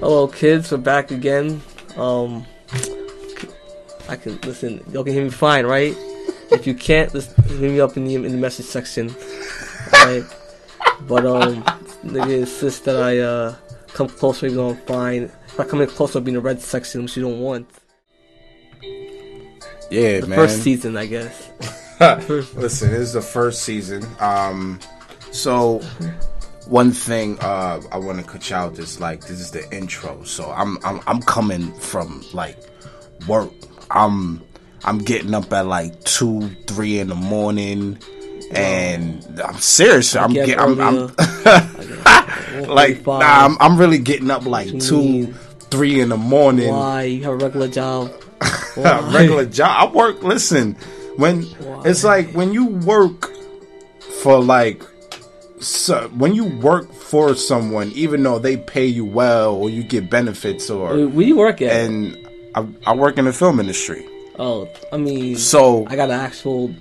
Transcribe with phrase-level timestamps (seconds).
[0.00, 0.70] Hello, kids.
[0.70, 1.60] We're back again.
[1.96, 2.46] Um,
[4.08, 4.84] I can listen.
[4.92, 5.94] Y'all can hear me fine, right?
[6.50, 9.14] If you can't, just hit me up in the in the message section.
[9.92, 10.24] Right?
[11.02, 11.62] But um,
[12.04, 13.54] nigga insists that I uh
[13.88, 15.22] come closer even though I'm fine.
[15.46, 17.68] If I come in closer, I'll be in the red section, which you don't want.
[19.90, 20.36] Yeah, The man.
[20.38, 21.50] first season, I guess.
[22.00, 24.04] Listen, this is the first season.
[24.20, 24.80] Um,
[25.30, 25.80] so
[26.66, 30.22] one thing uh, I want to cut you out is like this is the intro.
[30.24, 32.58] So I'm I'm I'm coming from like
[33.26, 33.52] work.
[33.90, 34.42] I'm
[34.84, 37.98] I'm getting up at like two, three in the morning,
[38.52, 40.14] and I'm serious.
[40.16, 41.06] I'm get I'm, I'm
[42.68, 45.32] like nah, I'm I'm really getting up like two,
[45.70, 46.70] three in the morning.
[46.70, 48.12] Why you have a regular job?
[48.76, 49.90] regular job.
[49.90, 50.22] I work.
[50.22, 50.74] Listen,
[51.16, 51.46] when
[51.84, 53.30] it's like when you work
[54.22, 54.82] for like,
[55.66, 60.08] so, when you work for someone, even though they pay you well or you get
[60.10, 61.72] benefits or Where where work at?
[61.72, 62.16] and
[62.54, 64.06] I, I work in the film industry,
[64.38, 66.74] oh, I mean, so I got an actual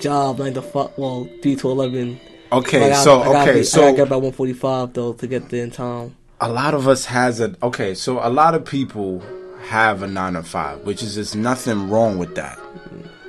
[0.00, 2.18] job, nine to five, well, three to eleven.
[2.52, 5.12] okay, I so I gotta okay, I so gotta get about one forty five though
[5.14, 6.16] to get there in time.
[6.40, 9.22] a lot of us has a okay so a lot of people
[9.68, 12.58] have a nine to five which is just nothing wrong with that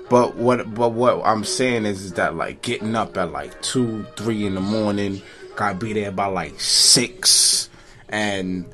[0.09, 4.05] but what but what i'm saying is, is that like getting up at like two
[4.15, 5.21] three in the morning
[5.55, 7.69] gotta be there by like six
[8.09, 8.65] and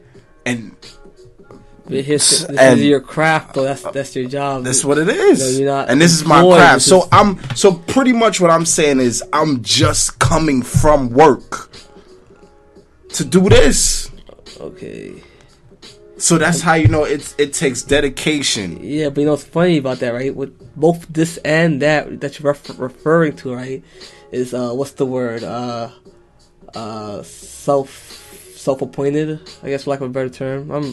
[0.46, 0.76] and
[1.86, 3.64] But here's, this And- is your craft, though.
[3.64, 4.64] That's that's your job.
[4.64, 7.10] that's what it is No, you're not and this is my craft this so is-
[7.12, 11.70] i'm so pretty much what i'm saying is i'm just coming from work
[13.10, 14.10] to do this
[14.60, 15.22] Okay.
[16.24, 19.78] So that's how you know it's it takes dedication Yeah, but you know what's funny
[19.78, 20.34] about that, right?
[20.36, 23.84] With both this and that that you're ref- referring to, right?
[24.32, 25.44] Is uh, what's the word?
[25.44, 25.90] Uh,
[26.74, 27.90] uh, self
[28.56, 29.40] self appointed.
[29.62, 30.72] I guess for lack of a better term.
[30.72, 30.86] I'm.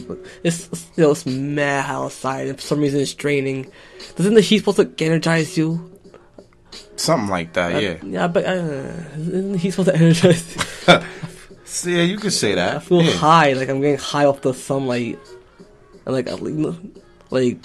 [0.43, 3.71] It's you know it's mad outside, and for some reason it's draining.
[4.15, 5.87] Doesn't the heat supposed to energize you?
[6.95, 10.45] something like that yeah Yeah, but uh, isn't heat supposed to energize?
[10.87, 10.93] you?
[11.85, 12.75] Yeah, you could say that.
[12.75, 13.11] I feel yeah.
[13.13, 15.19] high, like I'm getting high off the sunlight,
[16.05, 16.75] and like, I- you know,
[17.29, 17.57] like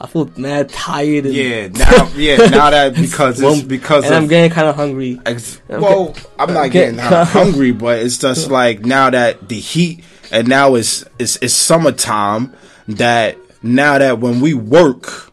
[0.00, 1.26] I feel mad tired.
[1.26, 4.22] And Yeah, now, yeah, now that because it's because and of.
[4.22, 5.20] I'm getting kind of hungry.
[5.26, 8.84] ex- I'm well, get- I'm not I'm getting getting- hu- hungry, but it's just like
[8.84, 12.54] now that the heat, and now it's it's, it's summertime.
[12.88, 15.30] That now that when we work,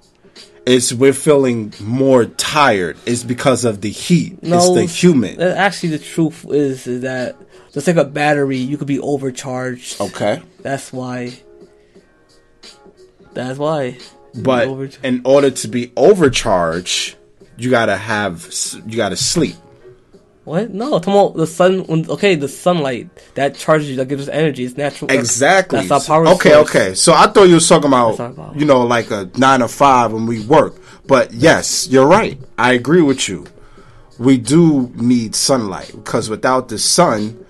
[0.65, 2.97] it's we're feeling more tired.
[3.05, 4.37] It's because of the heat.
[4.43, 5.41] it's the humid.
[5.41, 7.35] Actually, the truth is, is that
[7.77, 10.01] just like a battery, you could be overcharged.
[10.01, 11.33] Okay, That's why.
[13.33, 13.99] That's why.
[14.33, 17.17] but Overch- in order to be overcharged,
[17.55, 18.51] you gotta have
[18.87, 19.55] you gotta sleep.
[20.43, 20.73] What?
[20.73, 21.85] No, I'm about the sun.
[21.85, 24.63] When, okay, the sunlight that charges you, that gives us energy.
[24.63, 25.11] It's natural.
[25.11, 25.85] Exactly.
[25.85, 26.33] That's, our power.
[26.35, 26.69] Okay, source.
[26.69, 26.95] okay.
[26.95, 29.67] So I thought you was talking That's our about, you know, like a nine to
[29.67, 30.75] five when we work.
[31.05, 32.39] But yes, you're right.
[32.57, 33.45] I agree with you.
[34.17, 37.45] We do need sunlight because without the sun,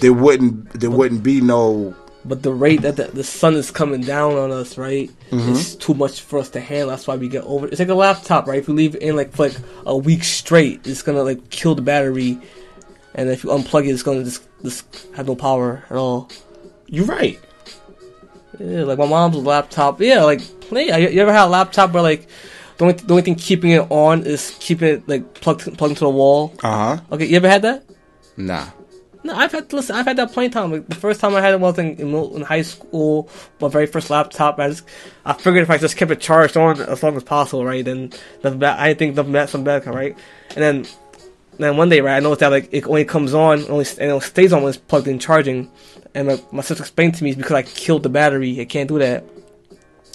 [0.00, 1.94] there wouldn't there wouldn't be no.
[2.24, 5.52] But the rate that the, the sun is coming down on us, right, Mm-hmm.
[5.52, 6.88] is too much for us to handle.
[6.90, 7.68] That's why we get over.
[7.68, 8.58] It's like a laptop, right?
[8.58, 11.74] If you leave it in like for like a week straight, it's gonna like kill
[11.76, 12.38] the battery,
[13.14, 16.28] and if you unplug it, it's gonna just just have no power at all.
[16.86, 17.38] You're right.
[18.58, 20.00] Yeah, like my mom's laptop.
[20.00, 20.86] Yeah, like play.
[20.86, 22.26] You you ever had a laptop where like
[22.78, 26.04] the only the only thing keeping it on is keeping it like plugged plugged into
[26.04, 26.54] the wall?
[26.62, 27.02] Uh huh.
[27.12, 27.84] Okay, you ever had that?
[28.36, 28.66] Nah.
[29.26, 29.96] No, I've had listen.
[29.96, 30.70] I've had that plenty of time.
[30.70, 33.28] Like, the first time I had it was in, in, high school.
[33.60, 34.60] My very first laptop.
[34.60, 34.86] I just
[35.24, 37.84] I figured if I just kept it charged on as long as possible, right?
[37.84, 38.12] Then
[38.44, 38.78] nothing bad.
[38.78, 40.16] I think nothing bad, something bad, right?
[40.50, 40.86] And then
[41.58, 42.16] then one day, right?
[42.16, 44.78] I noticed that like it only comes on, only and it stays on when it's
[44.78, 45.72] plugged in charging.
[46.14, 48.60] And my, my sister explained to me it's because I killed the battery.
[48.60, 49.24] It can't do that.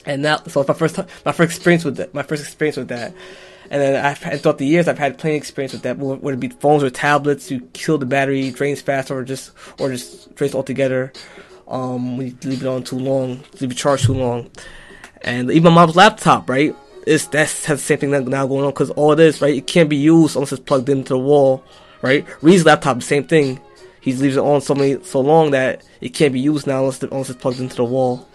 [0.06, 2.14] And now, so my first time, my first experience with that.
[2.14, 3.14] My first experience with that.
[3.72, 5.98] And then I've had, throughout the years, I've had plenty of experience with that.
[5.98, 9.90] Whether it be phones or tablets, you kill the battery, drains fast, or just or
[9.90, 11.14] just drains altogether.
[11.70, 14.52] Um, when you leave it on too long, leave it charged too long.
[15.22, 16.76] And even my mom's laptop, right?
[17.08, 19.56] It's that's has the same thing now going on because all it is, right?
[19.56, 21.64] It can't be used unless it's plugged into the wall,
[22.02, 22.28] right?
[22.44, 23.62] Reed's laptop, the same thing.
[24.02, 27.02] He leaves it on so many so long that it can't be used now unless,
[27.04, 28.28] unless it's plugged into the wall.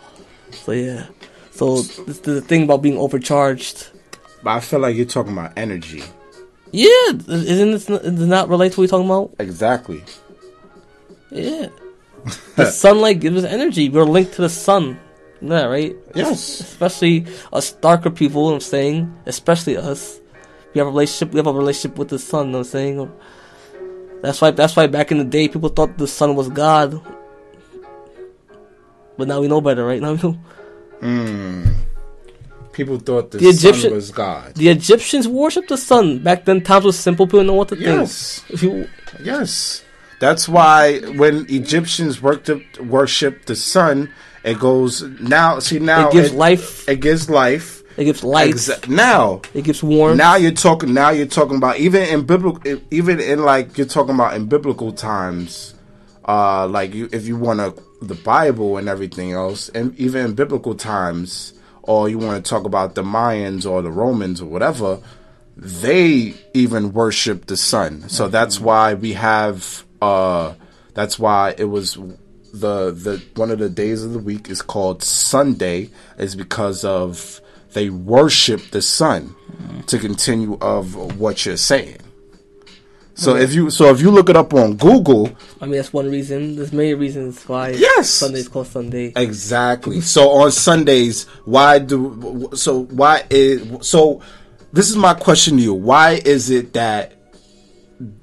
[0.51, 1.09] So yeah.
[1.51, 3.91] So this, the thing about being overcharged.
[4.47, 6.05] But I feel like you're talking about energy.
[6.71, 9.35] Yeah, isn't this does not relate to what we're talking about?
[9.41, 10.05] Exactly.
[11.33, 11.71] Yeah.
[12.55, 13.89] the sunlight gives us energy.
[13.89, 15.01] We're linked to the sun.
[15.41, 15.97] Yeah, right?
[16.15, 16.61] Yes.
[16.61, 19.13] Especially us darker people, I'm saying.
[19.27, 20.21] Especially us.
[20.75, 23.11] We have a relationship we have a relationship with the sun, I'm saying.
[24.23, 27.05] That's why that's why back in the day people thought the sun was God.
[29.19, 30.01] But now we know better, right?
[30.01, 30.39] Now we know.
[31.01, 31.96] Hmm.
[32.77, 34.55] People thought the, The sun Egyptian- was God.
[34.55, 36.19] The Egyptians worshipped the sun.
[36.19, 37.27] Back then, times was simple.
[37.27, 38.41] People didn't know what to Yes.
[38.41, 38.55] think.
[38.55, 38.89] If you,
[39.25, 39.83] Yes.
[40.21, 42.51] That's why when Egyptians worked
[42.81, 44.11] worship the sun,
[44.45, 45.59] it goes now.
[45.59, 46.87] See now it gives life.
[46.89, 47.83] It gives life.
[47.97, 48.55] It gives light.
[48.55, 50.19] Exa- now, It gives warmth.
[50.19, 50.93] now you're talking.
[50.93, 54.93] Now you're talking about even in biblical, even in like you're talking about in biblical
[54.93, 55.73] times.
[56.29, 60.35] Uh, like you, if you want to the Bible and everything else, and even in
[60.35, 61.53] biblical times,
[61.87, 65.01] or you want to talk about the Mayans or the Romans or whatever,
[65.57, 68.09] they even worship the sun.
[68.09, 69.85] So that's why we have.
[70.03, 70.55] Uh,
[70.95, 71.95] that's why it was
[72.53, 77.41] the the one of the days of the week is called Sunday is because of
[77.73, 79.35] they worship the sun
[79.87, 81.99] to continue of what you're saying.
[83.19, 85.31] So if you so if you look it up on Google,
[85.61, 86.55] I mean, that's one reason.
[86.57, 88.11] There's many reasons why Yes!
[88.11, 89.15] Sunday's called Sunday.
[89.17, 90.03] Exactly.
[90.03, 94.21] So on Sundays, why do so why is so
[94.71, 95.73] this is my question to you.
[95.73, 97.15] Why is it that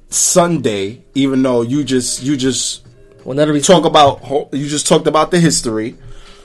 [0.10, 2.86] Sunday, even though you just you just
[3.24, 3.76] Well, reason.
[3.76, 4.22] talk about
[4.54, 5.96] you just talked about the history,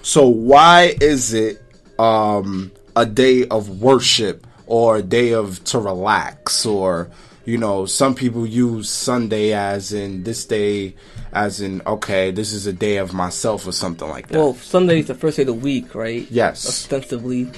[0.01, 1.63] so why is it
[1.99, 7.11] um a day of worship or a day of to relax or
[7.49, 10.95] you know some people use Sunday as in this day
[11.33, 14.37] as in okay this is a day of myself or something like that.
[14.37, 16.31] Well, Sunday is the first day of the week, right?
[16.31, 16.69] Yes.
[16.69, 17.51] Ostensibly.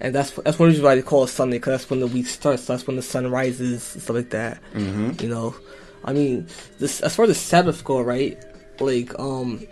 [0.00, 2.26] And that's that's one reason why they call it Sunday, because that's when the week
[2.26, 2.64] starts.
[2.64, 4.62] That's when the sun rises and stuff like that.
[4.72, 5.22] Mm-hmm.
[5.22, 5.54] You know,
[6.04, 6.46] I mean,
[6.78, 8.42] this as far as the Sabbath go, right?
[8.80, 9.66] Like, um,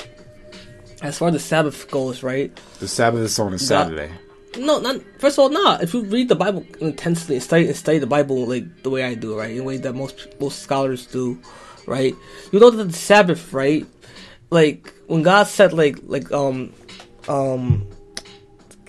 [1.01, 2.55] as far as the Sabbath goes, right?
[2.81, 4.11] The Sabbath is on a Saturday.
[4.59, 7.77] No, not first of all, not if you read the Bible intensely and study and
[7.77, 9.55] study the Bible like the way I do, right?
[9.55, 11.41] The way that most most scholars do,
[11.87, 12.15] right?
[12.53, 13.87] You know that the Sabbath, right?
[14.51, 16.73] Like when God said like like um
[17.29, 17.87] um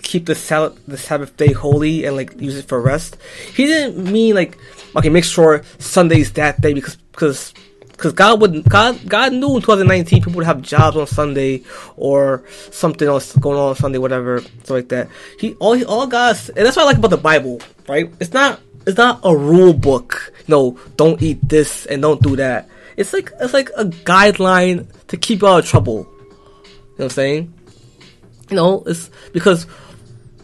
[0.02, 3.16] keep the Sabbath the Sabbath day holy and like use it for rest.
[3.54, 4.56] He didn't mean like
[4.96, 7.54] okay, make sure Sunday's that day because because
[7.98, 11.64] because God would God God knew in 2019 people would have jobs on Sunday
[11.96, 15.08] or something else going on on Sunday, whatever, stuff like that.
[15.40, 18.08] He all he, all God's and that's what I like about the Bible, right?
[18.20, 20.32] It's not it's not a rule book.
[20.46, 22.68] No, don't eat this and don't do that.
[22.96, 26.06] It's like it's like a guideline to keep you out of trouble.
[26.06, 27.54] You know what I'm saying?
[28.48, 29.66] You know, it's because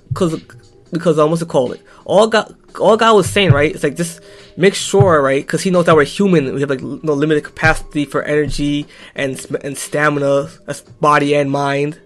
[0.08, 0.42] because
[0.90, 1.74] because um, what's it called?
[1.74, 3.72] It all God all God was saying, right?
[3.72, 4.20] It's like just
[4.56, 5.44] make sure, right?
[5.44, 6.54] Because He knows that we're human.
[6.54, 12.00] We have like no limited capacity for energy and and stamina, as body and mind,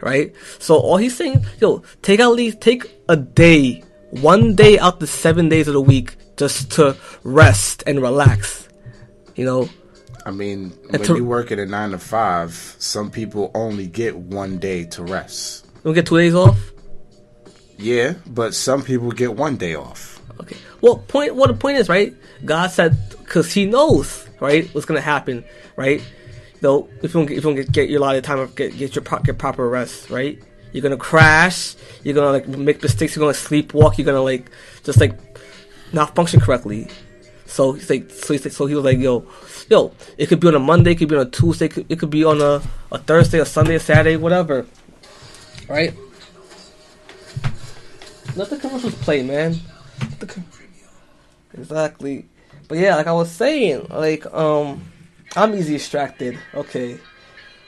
[0.00, 0.32] right?
[0.58, 5.06] So all He's saying, yo, take at least take a day, one day out the
[5.06, 8.68] seven days of the week, just to rest and relax.
[9.34, 9.68] You know,
[10.26, 14.16] I mean, when to- you work at a nine to five, some people only get
[14.16, 15.66] one day to rest.
[15.82, 16.58] we get two days off.
[17.76, 20.20] Yeah, but some people get one day off.
[20.40, 20.56] Okay.
[20.84, 21.34] Well, point.
[21.34, 22.14] Well, the point is, right?
[22.44, 25.42] God said because He knows, right, what's gonna happen,
[25.76, 26.02] right?
[26.60, 28.76] Though, if you don't, get, if you don't get, get your lot of time, get
[28.76, 30.38] get your pro- get proper rest, right?
[30.72, 31.74] You're gonna crash.
[32.02, 33.16] You're gonna like make mistakes.
[33.16, 33.96] You're gonna sleepwalk.
[33.96, 34.50] You're gonna like
[34.82, 35.18] just like
[35.94, 36.88] not function correctly.
[37.46, 39.26] So he's like, so, he's like, so he was like, yo,
[39.70, 41.86] yo, it could be on a Monday, it could be on a Tuesday, it could,
[41.88, 42.60] it could be on a,
[42.92, 44.66] a Thursday, a Sunday, a Saturday, whatever,
[45.68, 45.94] right?
[48.34, 49.56] Let the commercials play, man.
[50.18, 50.44] The com-
[51.54, 52.26] exactly.
[52.68, 54.82] But yeah, like I was saying, like um,
[55.36, 56.38] I'm easy distracted.
[56.54, 56.98] Okay,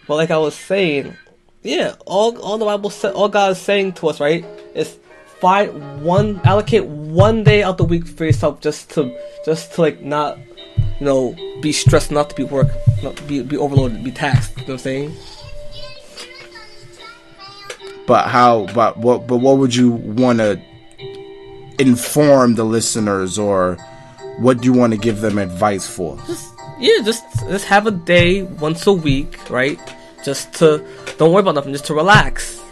[0.07, 1.16] but like I was saying,
[1.62, 4.99] yeah, all all the Bible said, all God is saying to us, right, is
[5.40, 10.00] find one, allocate one day out the week for yourself, just to just to like
[10.00, 12.69] not, you know, be stressed, not to be work,
[13.02, 14.57] not be be overloaded, be taxed.
[14.57, 15.16] You know what I'm saying?
[18.07, 18.66] But how?
[18.73, 19.26] But what?
[19.26, 20.61] But what would you want to
[21.78, 23.76] inform the listeners, or
[24.38, 26.16] what do you want to give them advice for?
[26.26, 29.80] just yeah, just just have a day once a week, right?
[30.25, 30.85] Just to
[31.18, 32.62] don't worry about nothing, just to relax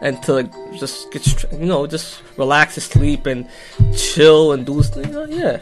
[0.00, 3.48] and to just get you know just relax and sleep and
[3.96, 5.60] chill and do you know, yeah,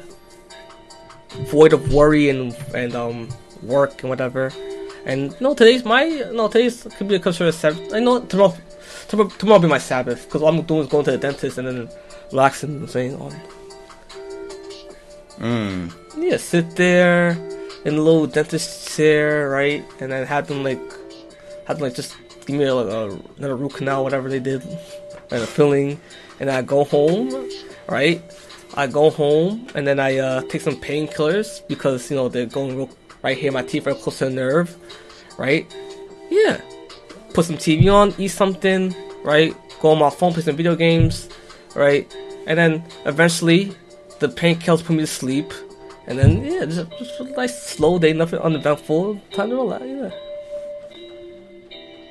[1.51, 3.29] void of worry and and um
[3.63, 4.53] work and whatever.
[5.07, 7.93] And no, today's my no today's could be a considered Sabbath.
[7.95, 8.55] I know tomorrow
[9.09, 11.59] tomorrow tomorrow will be my Sabbath because all I'm doing is going to the dentist
[11.59, 11.89] and then
[12.31, 13.35] relaxing and saying on.
[16.17, 17.31] Yeah, sit there
[17.85, 19.85] in a little dentist chair, right?
[20.01, 20.81] And then have them like,
[21.67, 22.17] have them like just
[22.47, 24.63] give me like a, another root canal, whatever they did,
[25.31, 26.01] and a filling.
[26.41, 27.49] And I go home,
[27.89, 28.23] right?
[28.75, 32.77] I go home and then I uh, take some painkillers because you know they're going
[32.77, 32.91] real
[33.23, 33.51] right here.
[33.53, 34.77] My teeth are close to the nerve,
[35.39, 35.67] right?
[36.31, 36.61] Yeah.
[37.33, 39.55] put some TV on, eat something, right?
[39.81, 41.29] Go on my phone, play some video games,
[41.79, 42.15] right?
[42.47, 43.73] And then eventually,
[44.19, 45.53] the painkillers put me to sleep,
[46.07, 49.85] and then yeah, just, just a nice slow day, nothing uneventful, time to relax.
[49.87, 50.11] Yeah.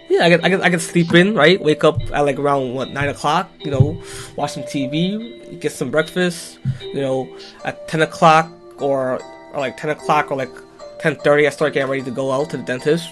[0.09, 1.61] Yeah, I get, I get, I get sleep in, right?
[1.61, 3.51] Wake up at like around what nine o'clock.
[3.59, 4.01] You know,
[4.37, 6.59] watch some TV, get some breakfast.
[6.81, 9.19] You know, at ten o'clock or,
[9.53, 10.51] or like ten o'clock or like
[10.99, 13.09] ten thirty, I start getting ready to go out to the dentist.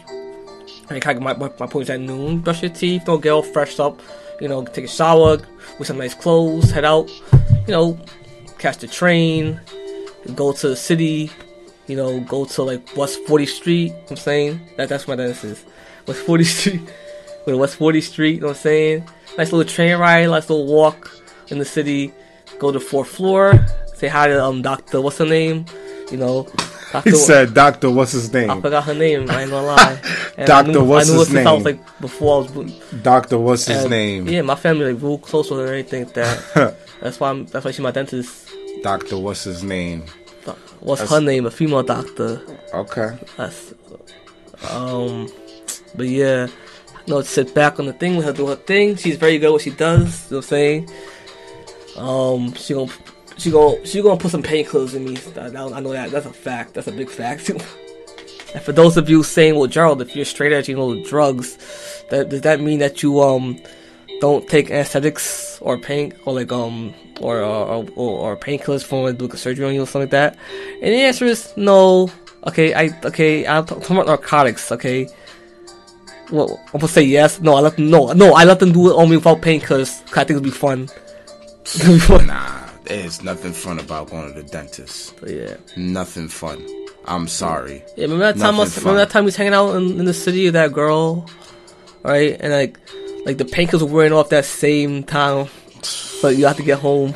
[0.87, 2.39] And I kind of my my, my at noon.
[2.39, 3.99] Brush your teeth, don't get all freshed up.
[4.41, 5.37] You know, take a shower
[5.79, 7.09] with some nice clothes, head out.
[7.67, 7.99] You know,
[8.57, 9.59] catch the train,
[10.35, 11.31] go to the city.
[11.87, 13.87] You know, go to like West 40th Street.
[13.87, 15.65] You know I'm saying that that's where dentist is.
[16.07, 16.81] West 40th Street.
[17.45, 18.35] Go West 40th Street.
[18.35, 19.09] You know what I'm saying?
[19.37, 21.11] Nice little train ride, nice little walk
[21.49, 22.11] in the city.
[22.57, 23.53] Go to fourth floor.
[23.95, 24.99] Say hi to um Doctor.
[25.01, 25.65] What's her name?
[26.11, 26.47] You know.
[27.03, 27.09] Dr.
[27.09, 29.29] He said, "Doctor, what's his name?" I forgot her name.
[29.29, 30.01] I ain't gonna lie.
[30.37, 31.77] And Doctor, knew, what's his since I was name?
[31.77, 32.51] like before I was.
[32.51, 32.73] born.
[33.01, 34.27] Doctor, what's his name?
[34.27, 36.75] Yeah, my family like real close with her and everything like that.
[37.01, 37.45] that's why I'm.
[37.45, 38.49] That's why she's my dentist.
[38.83, 40.03] Doctor, what's his name?
[40.81, 41.45] What's That's- her name?
[41.45, 42.41] A female doctor.
[42.73, 43.17] Okay.
[43.37, 43.73] That's.
[44.69, 45.29] Um,
[45.95, 46.47] but yeah,
[47.07, 48.95] no, sit back on the thing, let her do her thing.
[48.97, 50.29] She's very good at what she does.
[50.29, 50.89] You know what I'm saying?
[51.95, 52.91] Um, she gonna
[53.37, 55.17] she gonna she gonna put some painkillers in me.
[55.37, 56.11] I, I know that.
[56.11, 56.73] That's a fact.
[56.73, 57.49] That's a big fact.
[57.49, 61.57] and for those of you saying, "Well, Gerald, if you're straight edge, you know drugs,"
[62.09, 63.59] that does that mean that you um
[64.21, 69.25] don't take anesthetics or pain or like um or or, or, or painkillers for do
[69.27, 70.37] a surgery on you or something like that?
[70.81, 72.09] And the answer is no.
[72.47, 73.45] Okay, I okay.
[73.47, 74.71] I'm talking about narcotics.
[74.71, 75.09] Okay.
[76.31, 77.41] Well, I'm gonna say yes.
[77.41, 77.89] No, I let them.
[77.89, 80.01] No, no, I let them do it on me without painkillers.
[80.17, 80.43] I think it'd.
[80.43, 80.89] Be fun.
[82.27, 85.15] Nah, there's nothing fun about going to the dentist.
[85.19, 85.55] But yeah.
[85.75, 86.65] Nothing fun.
[87.05, 87.83] I'm sorry.
[87.95, 88.55] Yeah, remember that time?
[88.55, 90.73] Nothing Us, remember that time we was hanging out in, in the city with that
[90.73, 91.29] girl,
[92.03, 92.37] right?
[92.39, 92.79] And like,
[93.25, 95.47] like the painkillers were wearing off that same time,
[96.21, 97.13] but you have to get home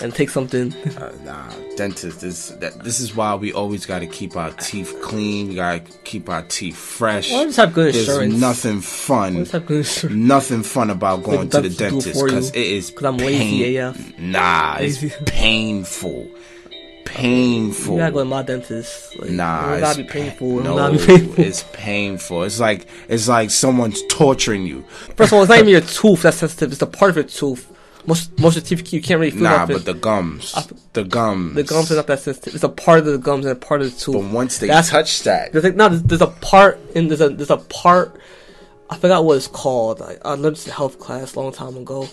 [0.00, 0.72] and take something.
[0.74, 2.20] Uh, nah, dentist.
[2.20, 5.48] This that, this is why we always got to keep our teeth clean.
[5.48, 7.28] We got to keep our teeth fresh.
[7.30, 8.34] Just have good There's insurance?
[8.40, 9.34] nothing fun.
[9.36, 10.16] Just have good insurance.
[10.16, 12.34] Nothing fun about going to the dentist do it dentist for you.
[12.34, 14.18] because it is 'Cause I'm lazy AF.
[14.18, 16.28] Nah, it's painful.
[17.04, 17.94] Painful.
[17.94, 19.18] You gotta go to my dentist.
[19.18, 20.58] Like, Nah, it gotta it's be painful.
[20.58, 21.42] pa- No, be painful.
[21.44, 22.42] it's painful.
[22.42, 24.82] It's like it's like someone's torturing you.
[25.16, 26.70] First of all, it's not even your tooth that's sensitive.
[26.72, 27.72] It's the part of your tooth.
[28.08, 30.54] Most most of the teeth you can't really feel Nah, but the gums,
[30.94, 32.54] the gums, the gums are not that sensitive.
[32.54, 34.14] It's a part of the gums and a part of the tooth.
[34.14, 37.20] But once they That's- touch that, There's like no, there's, there's a part in there's
[37.20, 38.18] a there's a part.
[38.90, 40.00] I forgot what it's called.
[40.00, 42.08] I, I learned this in health class a long time ago.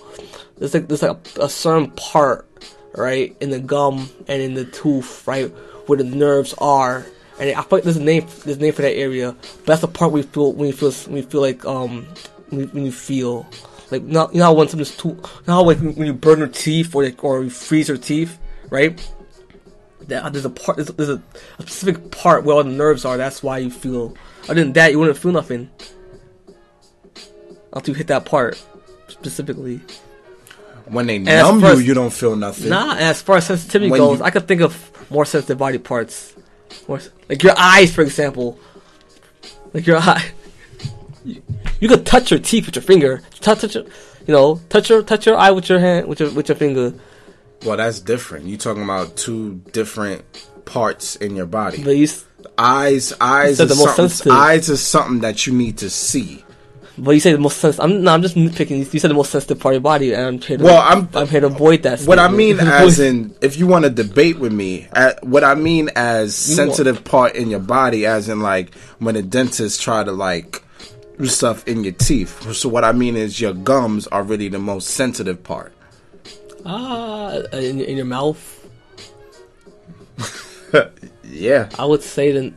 [0.58, 2.46] There's like there's like a, a certain part,
[2.94, 5.48] right, in the gum and in the tooth, right,
[5.88, 7.06] where the nerves are.
[7.40, 9.34] And I feel like there's a name there's a name for that area.
[9.60, 12.06] But that's the part we feel when you feel when you feel like um
[12.50, 13.46] when when you feel
[13.92, 15.16] like not you know how when something's too you
[15.48, 18.38] know how like when you burn your teeth or like or you freeze your teeth,
[18.70, 19.00] right?
[20.08, 21.22] that uh, there's a part there's, there's a,
[21.58, 24.92] a specific part where all the nerves are that's why you feel other than that
[24.92, 25.68] you wouldn't feel nothing
[27.74, 28.64] until you hit that part
[29.08, 29.82] specifically
[30.86, 32.70] when they as numb you, as- you don't feel nothing.
[32.70, 35.58] nah and as far as sensitivity When goes you- i could think of more sensitive
[35.58, 36.36] body parts
[36.88, 38.60] more, like your eyes for example
[39.74, 40.24] like your eye
[41.66, 43.84] you, you could touch your teeth with your finger touch, touch your,
[44.28, 46.94] you know touch your touch your eye with your hand with your with your finger
[47.66, 48.46] Well, that's different.
[48.46, 50.24] You talking about two different
[50.66, 51.84] parts in your body.
[51.84, 52.08] but you,
[52.58, 56.44] eyes, eyes, said is the most something, eyes is something that you need to see.
[56.98, 57.84] But you say the most sensitive.
[57.84, 58.92] I'm no, I'm just nitpicking.
[58.94, 60.64] You said the most sensitive part of your body, and I'm here to.
[60.64, 62.02] Well, I'm- I'm here to avoid that.
[62.02, 65.56] What I mean, as in, if you want to debate with me, uh, what I
[65.56, 70.12] mean as sensitive part in your body, as in like when a dentist try to
[70.12, 70.64] like
[71.24, 72.54] stuff in your teeth.
[72.54, 75.74] So what I mean is your gums are really the most sensitive part.
[76.66, 78.52] ah, in, in your mouth,
[81.24, 81.70] Yeah.
[81.78, 82.54] I would say the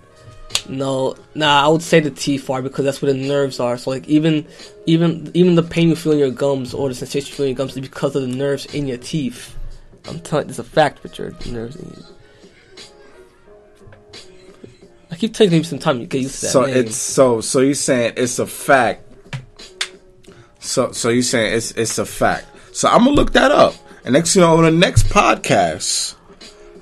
[0.68, 1.64] no, nah.
[1.64, 3.78] I would say the teeth are because that's where the nerves are.
[3.78, 4.46] So like even,
[4.86, 7.50] even, even the pain you feel in your gums or the sensation you feel in
[7.50, 9.56] your gums is because of the nerves in your teeth.
[10.06, 11.38] I'm telling you, it's a fact, Richard.
[11.40, 12.04] The nerves in you.
[15.18, 16.76] Keep telling you some time you get used to that So name.
[16.76, 19.02] it's so so you saying it's a fact.
[20.60, 22.46] So so you saying it's it's a fact.
[22.72, 26.14] So I'm gonna look that up, and next you know on the next podcast,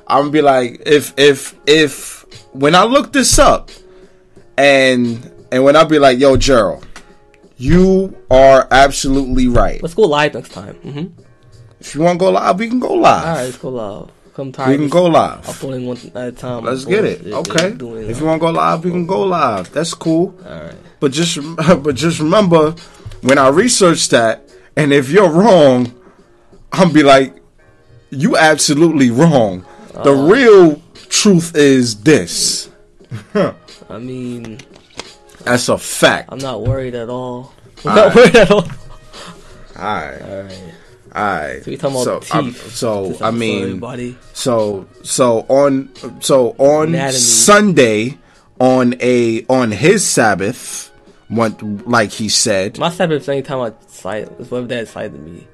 [0.07, 3.71] I'm gonna be like, if if if when I look this up,
[4.59, 6.87] and and when I be like, yo, Gerald,
[7.57, 9.83] you are absolutely right.
[9.83, 10.75] Let's go live next time.
[10.76, 11.07] hmm
[11.81, 13.25] If you want to go live, we can go live.
[13.26, 14.11] All right, let's go live.
[14.52, 14.69] Tired.
[14.71, 15.49] We can go live.
[15.49, 16.64] uploading one at a time.
[16.64, 17.33] Let's get course, it.
[17.33, 17.71] Okay.
[17.71, 19.73] they're If you want to go live, we can go live.
[19.73, 20.35] That's cool.
[20.45, 20.75] all right.
[21.00, 21.38] But just
[21.83, 22.73] but just remember
[23.23, 25.95] when I researched that, and if you're wrong,
[26.73, 27.35] I'm be like,
[28.11, 29.64] you absolutely wrong.
[30.05, 30.28] The Uh.
[30.28, 32.69] real truth is this.
[33.88, 34.59] I mean,
[35.45, 36.28] That's a fact.
[36.33, 37.52] I'm not worried at all.
[37.85, 38.16] I'm All not right.
[38.16, 38.66] worried at all.
[39.78, 40.23] Alright.
[40.23, 40.75] All right.
[41.16, 41.64] Alright.
[41.64, 44.16] So we talking about so, um, I'm- so I mean.
[44.35, 47.18] So so on so on Anatomy.
[47.18, 48.18] Sunday
[48.61, 50.90] on a on his Sabbath,
[51.28, 55.18] what like he said, My Sabbath is anytime I sight is whatever that side to
[55.18, 55.46] me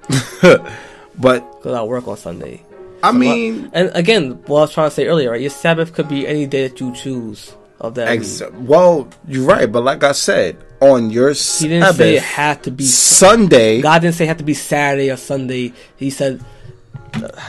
[1.19, 2.63] but because I work on Sunday.
[3.03, 5.41] I uh, mean, And again, what I was trying to say earlier, right?
[5.41, 9.71] Your Sabbath could be any day that you choose of that ex- well, you're right,
[9.71, 12.85] but like I said, on your He didn't say it had to be.
[12.85, 15.73] Sunday, God didn't say it had to be Saturday or Sunday.
[15.97, 16.45] He said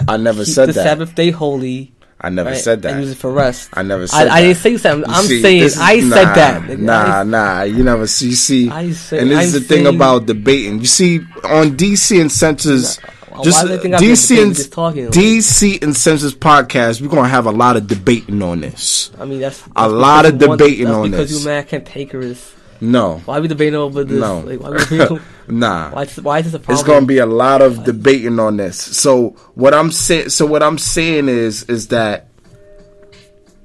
[0.08, 0.84] I never said the that.
[0.84, 1.92] Sabbath day holy.
[2.26, 3.18] I never right, said And use that.
[3.18, 3.70] it for rest.
[3.74, 4.48] I never I, said I that.
[4.64, 4.96] didn't say.
[4.96, 6.62] You I'm see, saying is- I nah, said that.
[6.62, 6.80] nigga.
[6.80, 8.28] Nah, I- nah, you never see.
[8.30, 10.80] You see, I say- and this is I'm the thing about debating.
[10.80, 12.98] You see, on DC Incentives,
[13.30, 15.08] Why just do they think I've been DC and talking?
[15.10, 19.12] DC Incentives podcast, we're gonna have a lot of debating on this.
[19.20, 21.40] I mean, that's, that's A lot of want- debating on because this.
[21.42, 22.54] you man can't take her is.
[22.84, 24.20] No, Why we debating over this?
[24.20, 25.20] no, Like, why we
[25.56, 25.92] nah.
[25.92, 26.74] why, is- why is this a problem?
[26.80, 28.78] It's gonna be a lot of debating on this.
[28.78, 32.28] So what I'm saying, so what I'm saying is, is that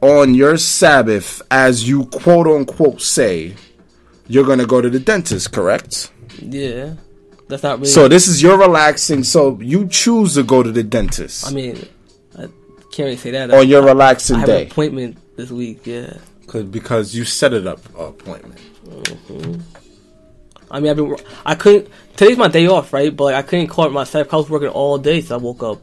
[0.01, 3.55] on your Sabbath, as you quote unquote say,
[4.29, 6.13] you're gonna go to the dentist, correct?
[6.41, 6.95] Yeah,
[7.49, 7.91] that's not really.
[7.91, 9.25] So this is your relaxing.
[9.25, 11.77] So you choose to go to the dentist I mean,
[12.37, 12.43] I
[12.93, 13.51] can't really say that.
[13.51, 15.87] on your I, relaxing I have an day, appointment this week.
[15.87, 16.19] Yeah.
[16.47, 18.59] Cause, because you set it up uh, appointment.
[20.71, 21.17] I mean, I've been.
[21.47, 21.89] I couldn't.
[22.17, 23.15] Today's my day off, right?
[23.15, 24.33] But like, I couldn't call it myself.
[24.33, 25.83] I was working all day, so I woke up.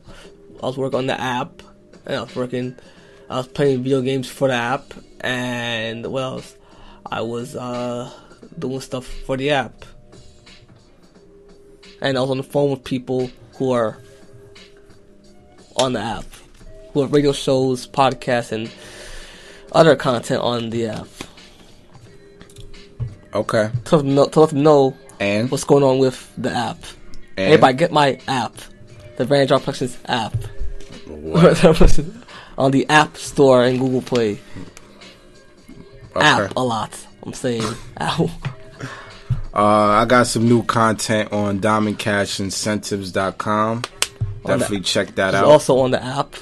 [0.61, 1.61] I was working on the app,
[2.05, 2.75] and I was working.
[3.29, 6.57] I was playing video games for the app, and what else?
[7.05, 8.11] I was uh
[8.57, 9.85] doing stuff for the app,
[12.01, 13.97] and I was on the phone with people who are
[15.77, 16.25] on the app,
[16.93, 18.71] who have radio shows, podcasts, and
[19.71, 21.07] other content on the app.
[23.35, 26.77] Okay, To, know, to let them know and what's going on with the app.
[27.37, 28.55] and Everybody get my app,
[29.17, 30.33] the Brand Drop Productions app,
[31.07, 31.63] what?
[32.57, 34.39] on the App Store and Google Play.
[36.15, 36.25] Okay.
[36.25, 36.97] App a lot.
[37.23, 37.63] I'm saying,
[37.99, 38.29] ow.
[39.53, 43.83] Uh, I got some new content on DiamondCashIncentives.com.
[44.45, 45.45] Definitely check that out.
[45.45, 46.35] also on the app.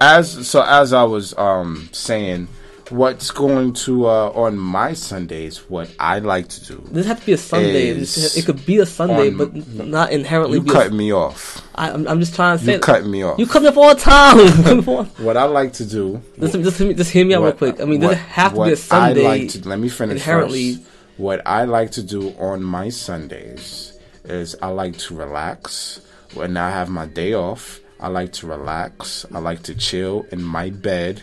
[0.00, 2.46] as so as I was um saying,
[2.90, 6.82] what's going to uh on my Sundays, what I like to do.
[6.90, 7.88] This has to be a Sunday.
[7.90, 9.54] It could be a Sunday, on- but
[9.86, 10.58] not inherently.
[10.58, 11.62] You be a- cut me off.
[11.74, 12.72] I, I'm, I'm just trying to say.
[12.74, 13.38] You cut me off.
[13.38, 14.38] You cut me up all the time.
[14.38, 16.20] You cut me up all- What I like to do.
[16.40, 17.80] just, just, hear me- just hear me out real quick.
[17.80, 19.24] I mean, what- does it have to be a Sunday?
[19.24, 20.86] I like to, let me finish inherently- first.
[21.18, 26.00] What I like to do on my Sundays is I like to relax.
[26.34, 29.26] When I have my day off, I like to relax.
[29.34, 31.22] I like to chill in my bed,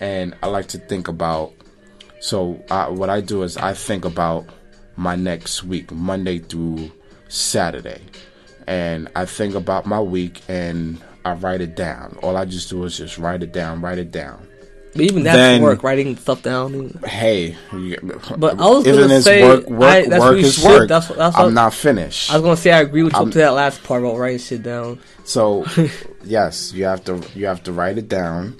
[0.00, 1.52] and I like to think about.
[2.20, 4.46] So uh, what I do is I think about
[4.96, 6.90] my next week, Monday through
[7.28, 8.00] Saturday,
[8.66, 12.18] and I think about my week and I write it down.
[12.22, 14.46] All I just do is just write it down, write it down.
[14.94, 16.98] But even that's Then- work, writing stuff down.
[17.04, 17.56] hey,
[18.38, 20.88] But I was gonna say, work, work, I- that's work is should- work.
[20.88, 22.32] that's what- that's I'm not finished.
[22.32, 24.16] I was gonna say I agree with you I'm- up to that last part about
[24.18, 24.98] writing shit down.
[25.24, 25.64] So,
[26.24, 28.56] yes, you have to you have to write it down,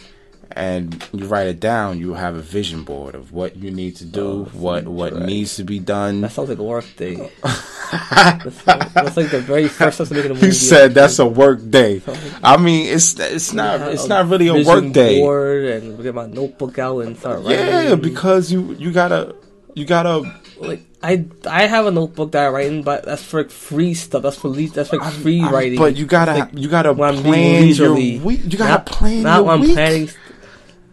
[0.58, 2.00] and you write it down.
[2.00, 5.54] You have a vision board of what you need to do, oh, what what needs
[5.56, 6.20] to be done.
[6.20, 7.30] That sounds like a work day.
[7.42, 10.46] that's, that's like the very first time to making a movie.
[10.46, 12.02] You said that's a work day.
[12.42, 15.20] I mean, it's it's not have it's not really a work day.
[15.20, 17.66] Board and get my notebook out and start writing.
[17.66, 19.36] Yeah, because you you gotta
[19.74, 23.48] you gotta like I I have a notebook that I write in, but that's for
[23.48, 24.22] free stuff.
[24.22, 25.78] That's for le- that's like free I- writing.
[25.78, 28.42] But you gotta Like, you gotta I'm plan your week.
[28.44, 29.74] You gotta not, plan not your when I'm week.
[29.74, 30.08] planning.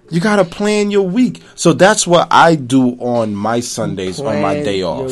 [0.09, 1.41] You gotta plan your week.
[1.55, 5.11] So that's what I do on my Sundays on my plan day off.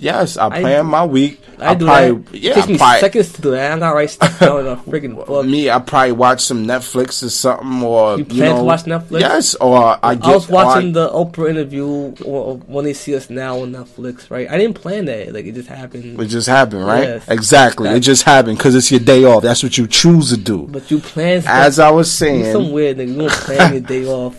[0.00, 1.40] Probably I I plan do- my week.
[1.58, 2.34] I do probably, that.
[2.38, 3.72] Yeah, it takes I me probably, seconds to do that.
[3.72, 5.46] I'm not write stuff down in a freaking book.
[5.46, 5.70] me.
[5.70, 9.20] I probably watch some Netflix or something, or You you, plan to watch Netflix?
[9.20, 10.24] Yes, or I get.
[10.26, 14.30] I was watching I- the Oprah interview or when they see us now on Netflix,
[14.30, 14.50] right?
[14.50, 15.32] I didn't plan that.
[15.32, 16.20] Like it just happened.
[16.20, 17.04] It just happened, right?
[17.04, 17.28] Yes.
[17.28, 17.88] Exactly.
[17.88, 19.42] It just happened because it's your day off.
[19.42, 20.66] That's what you choose to do.
[20.68, 21.54] But you plan stuff.
[21.54, 23.08] As I was you some saying, weird nigga.
[23.08, 24.36] You don't plan your day off.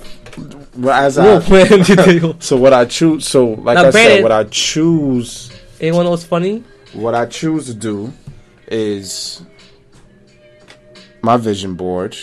[0.78, 1.84] Well, as I, plan
[2.42, 6.24] so what I choose, so like Now, I said, what I choose, Anyone know what's
[6.24, 6.64] funny?
[6.94, 8.14] what I choose to do
[8.68, 9.42] is
[11.22, 12.18] my vision board,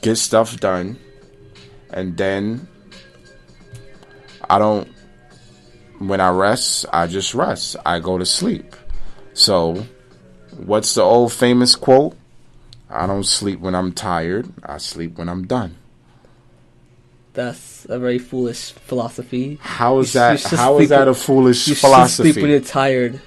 [0.00, 0.98] get stuff done,
[1.90, 2.68] and then
[4.48, 4.88] I don't.
[5.98, 7.76] When I rest, I just rest.
[7.84, 8.76] I go to sleep.
[9.34, 9.86] So,
[10.56, 12.16] what's the old famous quote?
[12.88, 14.48] I don't sleep when I'm tired.
[14.62, 15.76] I sleep when I'm done.
[17.38, 19.58] That's a very foolish philosophy.
[19.62, 20.42] How is You that?
[20.42, 23.20] How that a foolish You should sleep when you're tired.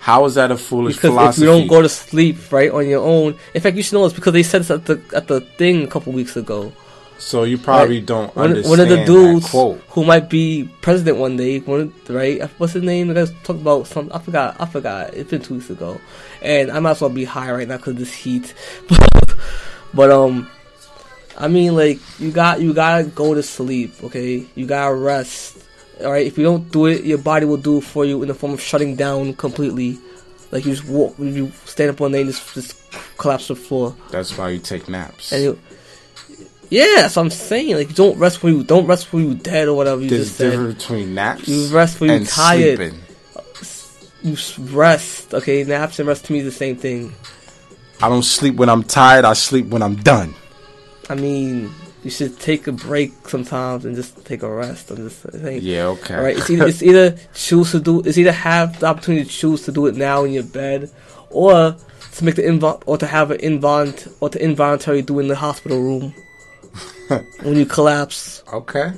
[0.00, 1.46] How is that a foolish Because philosophy?
[1.46, 4.02] if you don't go to sleep right on your own, in fact, you should know
[4.02, 6.72] this because they said this at the at the thing a couple weeks ago.
[7.18, 8.06] so you probably Right.
[8.06, 9.48] don't One, understand one of the dudes
[9.90, 12.42] who might be president one day, one of- right?
[12.58, 13.06] What's his name?
[13.06, 14.10] The guys talked about some.
[14.12, 14.56] I forgot.
[14.58, 15.14] I forgot.
[15.14, 16.00] It's been two weeks ago,
[16.42, 18.54] and I might as well be high right now because this heat.
[19.94, 20.48] but um,
[21.36, 24.02] I mean, like you got you gotta go to sleep.
[24.04, 25.58] Okay, you gotta rest.
[26.04, 26.26] All right.
[26.26, 28.52] If you don't do it, your body will do it for you in the form
[28.52, 29.98] of shutting down completely.
[30.50, 32.76] Like you just walk, you stand up one day and just just
[33.16, 33.96] collapse to the floor.
[34.10, 35.32] That's why you take naps.
[35.32, 35.58] And you,
[36.68, 39.68] yeah, so I'm saying like you don't rest when you don't rest when you dead
[39.68, 40.50] or whatever you There's just a said.
[40.50, 42.76] difference between naps You rest when you're tired.
[42.78, 43.00] sleeping.
[44.22, 44.36] You
[44.76, 45.64] rest, okay?
[45.64, 47.12] Naps and rest to me is the same thing.
[48.00, 49.24] I don't sleep when I'm tired.
[49.24, 50.34] I sleep when I'm done.
[51.08, 51.70] I mean,
[52.04, 54.90] you should take a break sometimes and just take a rest.
[54.90, 55.60] I'm just saying.
[55.62, 56.16] Yeah, okay.
[56.16, 59.30] All right, it's either, it's either choose to do, it's either have the opportunity to
[59.30, 60.90] choose to do it now in your bed,
[61.30, 61.76] or
[62.12, 65.36] to make the invol or to have an invol or to involuntary do in the
[65.36, 66.14] hospital room
[67.42, 68.92] when you collapse okay.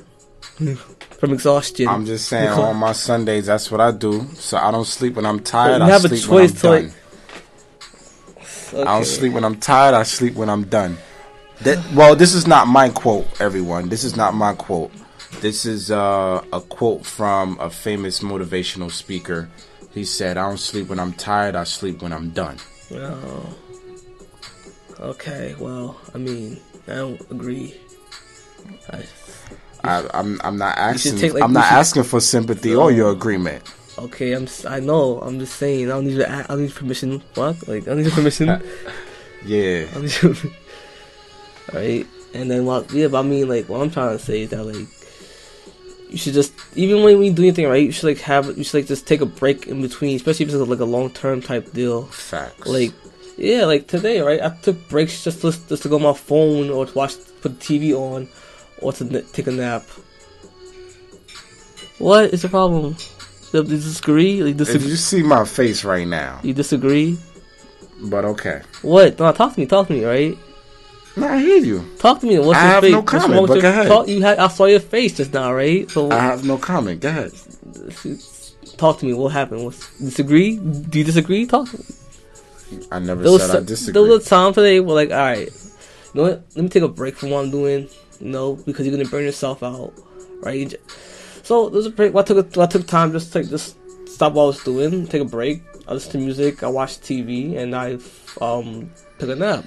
[1.19, 1.87] from exhaustion.
[1.87, 4.25] I'm just saying, on my Sundays, that's what I do.
[4.33, 5.77] So I don't sleep when I'm tired.
[5.79, 6.93] you I have a sleep when I'm to, like- done.
[8.73, 9.95] I don't sleep when I'm tired.
[9.95, 10.97] I sleep when I'm done.
[11.61, 13.89] That, well, this is not my quote, everyone.
[13.89, 14.91] This is not my quote.
[15.41, 19.49] This is uh, a quote from a famous motivational speaker.
[19.93, 21.55] He said, "I don't sleep when I'm tired.
[21.55, 22.57] I sleep when I'm done."
[22.93, 23.55] Oh.
[24.99, 27.75] Okay, well, I mean, I don't agree.
[28.91, 29.03] I,
[29.83, 31.17] I, I'm I'm not asking.
[31.17, 33.63] take, like, I'm not should- asking for sympathy or your agreement.
[33.97, 34.47] okay, I'm.
[34.67, 35.19] I know.
[35.21, 35.85] I'm just saying.
[35.87, 37.23] I don't need I don't need permission.
[37.35, 37.67] What?
[37.67, 38.61] Like I don't need permission.
[39.45, 39.85] Yeah.
[41.71, 41.97] don't need your.
[41.99, 42.91] right, and then what?
[42.91, 44.87] Yeah, but I mean, like, what I'm trying to say is that like.
[46.07, 48.75] You should just even when we do anything right, you should like have you should
[48.77, 51.73] like just take a break in between, especially if it's like a long term type
[51.73, 52.03] deal.
[52.05, 52.67] Facts.
[52.67, 52.91] Like,
[53.37, 54.39] yeah, like today, right?
[54.41, 57.59] I took breaks just to, just to go on my phone or to watch, put
[57.59, 58.29] the TV on,
[58.81, 59.83] or to n- take a nap.
[61.97, 62.95] What is the problem?
[63.51, 64.43] Do You disagree?
[64.43, 64.89] Like, if disagree?
[64.89, 67.17] you see my face right now, You disagree?
[68.03, 68.61] but okay.
[68.83, 69.17] What?
[69.19, 69.65] No, talk to me.
[69.65, 70.37] Talk to me, right?
[71.17, 71.85] No, I hear you.
[71.97, 72.37] Talk to me.
[72.39, 72.91] What's I your have face?
[72.91, 73.87] no comment, but your- go ahead.
[73.87, 75.89] Talk, you had, I saw your face just now, right?
[75.89, 76.99] So I have no comment.
[77.01, 77.31] Go ahead.
[78.77, 79.13] talk to me.
[79.13, 79.63] What happened?
[79.63, 80.57] What's disagree?
[80.57, 81.45] Do you disagree?
[81.45, 81.69] Talk.
[81.71, 81.85] To me.
[82.91, 83.93] I never There was, said I some- disagree.
[83.93, 86.43] there was a time today where like, all right, you know what?
[86.55, 87.87] Let me take a break from what I'm doing.
[88.19, 89.93] You know, because you're gonna burn yourself out,
[90.41, 90.73] right?
[91.43, 92.15] So there's a break.
[92.15, 95.05] I took a, I took time just to like, just stop what I was doing,
[95.07, 95.61] take a break.
[95.87, 97.97] I listened to music, I watched TV, and I
[98.41, 99.65] um took a nap.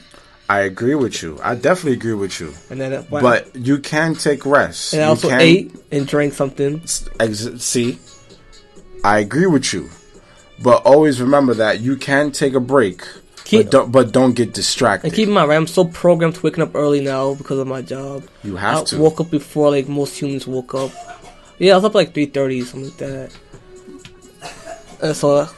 [0.50, 1.38] I agree with you.
[1.42, 2.54] I definitely agree with you.
[2.70, 4.94] And then uh, when- But you can take rest.
[4.94, 6.80] and I you also can, ate and drank something.
[7.20, 7.98] Ex- see,
[9.04, 9.90] I agree with you.
[10.62, 13.02] But always remember that you can take a break.
[13.44, 15.08] Keep- but, don't, but don't get distracted.
[15.08, 17.66] And keep in mind, right, I'm so programmed to waking up early now because of
[17.66, 18.24] my job.
[18.42, 18.98] you have I to.
[18.98, 20.90] woke up before like most humans woke up.
[21.58, 23.32] Yeah, I was up like three thirty, something like that.
[25.02, 25.48] And so, and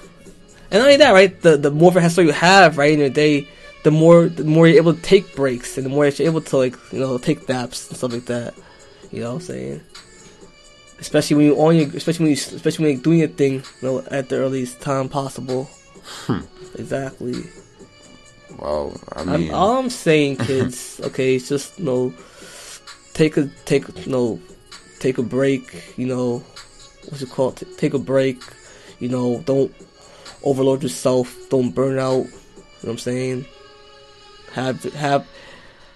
[0.73, 1.41] not only that, right?
[1.41, 3.49] The the more of a hassle you have, right, in your day,
[3.83, 6.57] the more the more you're able to take breaks, and the more you're able to
[6.57, 8.55] like you know take naps and stuff like that.
[9.11, 9.81] You know what I'm saying?
[10.99, 13.63] Especially when you're on your, especially when you, especially when you're doing your thing, you
[13.83, 15.65] know, at the earliest time possible.
[16.27, 16.41] Hmm.
[16.77, 17.35] Exactly.
[18.59, 22.15] well, I I'm, mean, all I'm saying, kids, okay, it's just you know,
[23.15, 24.41] take a take you know,
[24.99, 25.95] take a break.
[25.97, 26.39] You know,
[27.09, 27.57] what's it called?
[27.57, 28.43] T- take a break.
[28.99, 29.75] You know, don't
[30.43, 31.35] overload yourself.
[31.49, 32.27] Don't burn out.
[32.27, 33.47] You know what I'm saying?
[34.53, 35.27] Have have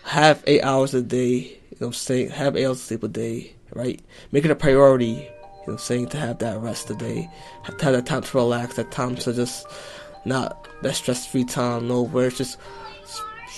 [0.05, 1.59] have eight hours a day.
[1.71, 2.31] You know I'm saying?
[2.31, 3.55] Have eight hours of sleep a day.
[3.73, 4.01] Right?
[4.33, 5.07] Make it a priority.
[5.07, 6.09] You know I'm saying?
[6.09, 7.29] To have that rest a day.
[7.65, 8.77] Have have that time to relax.
[8.77, 9.67] That time to just
[10.25, 11.89] not that stress free time.
[11.89, 12.59] No, where it's just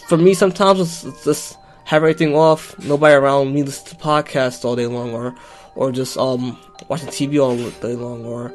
[0.09, 4.65] for me sometimes it's, it's just have everything off, nobody around me listen to podcasts
[4.65, 5.35] all day long, or
[5.75, 8.53] or just um watching TV all day long, or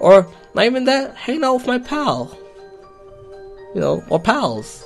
[0.00, 2.36] or not even that, hanging out with my pal,
[3.74, 4.84] you know, or pals,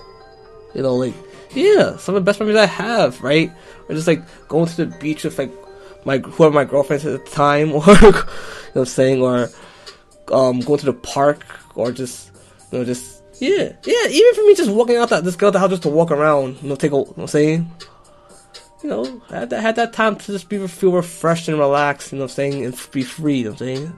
[0.78, 1.14] you know, like
[1.54, 3.50] yeah, some of the best memories I have, right?
[3.88, 5.50] Or just like going to the beach with like
[6.04, 9.50] my whoever my girlfriends at the time, or you know what I'm saying, or
[10.32, 12.30] um going to the park, or just
[12.70, 14.08] you know just yeah, yeah.
[14.08, 16.62] Even for me, just walking out that this girl the house just to walk around,
[16.62, 16.94] you know, take a.
[16.94, 17.72] You know what I'm saying,
[18.84, 22.18] you know, had that, had that time to just be feel refreshed and relaxed, you
[22.18, 23.92] know what I'm saying, and be free, you know what I'm saying?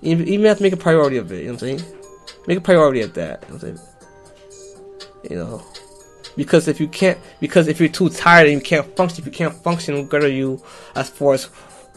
[0.00, 1.98] Even, even have to make a priority of it, you know what I'm saying?
[2.46, 3.88] Make a priority of that, you know what I'm saying?
[5.30, 5.62] You know,
[6.38, 9.32] because if you can't, because if you're too tired and you can't function, if you
[9.32, 10.62] can't function, what good are you
[10.94, 11.50] as far as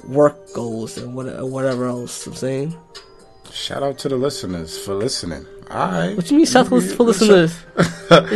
[0.03, 2.75] work goes and what, whatever else, you know what I'm saying?
[3.51, 5.45] Shout out to the listeners for listening.
[5.69, 6.17] All right.
[6.17, 7.53] What you mean, shout out for listeners?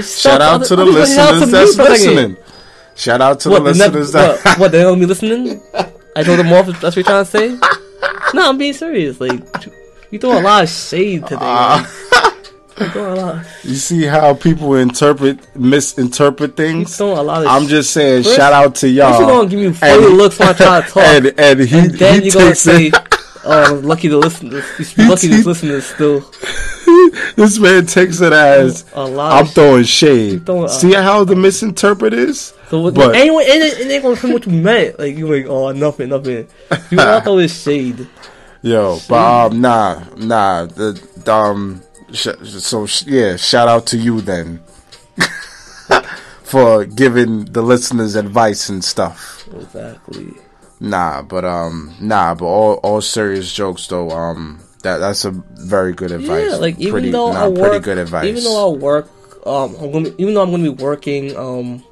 [0.05, 2.37] Shout out to the listeners that's listening.
[2.93, 4.59] Shout out to the the listeners that.
[4.59, 5.59] what, they don't be listening?
[6.15, 7.59] I told them off, that's what you're trying to say?
[8.33, 9.19] No, I'm being serious.
[9.19, 9.41] Like,
[10.11, 11.37] you throwing a lot of shade today.
[11.41, 11.91] Ah.
[12.79, 16.97] You throwing a lot, You see how people interpret, misinterpret you things?
[16.97, 19.19] throwing a lot of I'm just saying, First- shout out to y'all.
[19.21, 21.03] You gonna give me funny And- looks when I try to talk.
[21.03, 22.91] And, and he, and then he you're gonna say,
[23.45, 24.97] oh, lucky to listen to this.
[24.97, 26.25] Lucky to listen to this still.
[27.35, 30.45] This man takes it as A lot I'm throwing shade.
[30.45, 32.53] throwing- See how the misinterpret is?
[32.69, 34.99] So what, But- anyone, it, ain't- it ain't gonna come what you meant.
[34.99, 36.47] Like you like, oh, nothing, nothing.
[36.91, 38.07] You all throw this shade.
[38.61, 40.65] Yo, but um, nah, nah.
[40.65, 40.99] The,
[41.31, 41.81] um,
[42.15, 44.61] so yeah, shout out to you then
[46.43, 49.47] for giving the listeners advice and stuff.
[49.53, 50.33] Exactly.
[50.79, 54.09] Nah, but um, nah, but all all serious jokes though.
[54.11, 56.51] Um, that that's a very good advice.
[56.51, 58.25] Yeah, like even pretty, though nah, I work, pretty good advice.
[58.25, 59.09] even though I work,
[59.45, 61.83] um, I'm gonna, even though I'm gonna be working, um,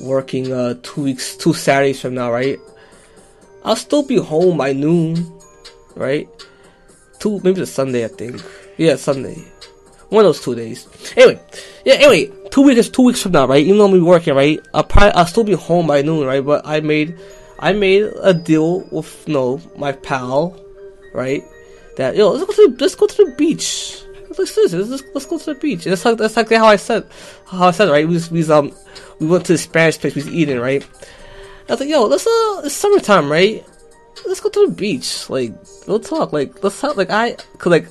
[0.00, 2.58] working uh two weeks, two Saturdays from now, right?
[3.64, 5.40] I'll still be home by noon,
[5.96, 6.28] right?
[7.18, 8.42] Two, maybe the Sunday, I think.
[8.76, 9.44] Yeah, Sunday.
[10.08, 10.86] One of those two days.
[11.16, 11.40] Anyway,
[11.84, 11.94] yeah.
[11.94, 13.62] Anyway, two weeks, two weeks from now, right?
[13.64, 14.60] Even though I'm be working, right?
[14.72, 16.44] I'll probably, I'll still be home by noon, right?
[16.44, 17.18] But I made,
[17.58, 20.58] I made a deal with, you know, my pal,
[21.12, 21.42] right?
[21.96, 24.02] That yo, let's go to the, let's go to the beach.
[24.38, 24.72] Let's this.
[24.72, 25.84] Let's, let's go to the beach.
[25.84, 27.06] And that's like that's like how I said,
[27.46, 28.06] how I said, right?
[28.06, 28.72] We was, we was, um
[29.18, 30.14] we went to the Spanish place.
[30.14, 30.86] We was eating, right?
[31.68, 33.66] I was like, yo, let's uh, it's summertime, right?
[34.26, 35.28] Let's go to the beach.
[35.30, 35.52] Like,
[35.86, 36.32] we'll talk.
[36.32, 36.96] Like, let's talk.
[36.96, 37.86] Like, I, cause like,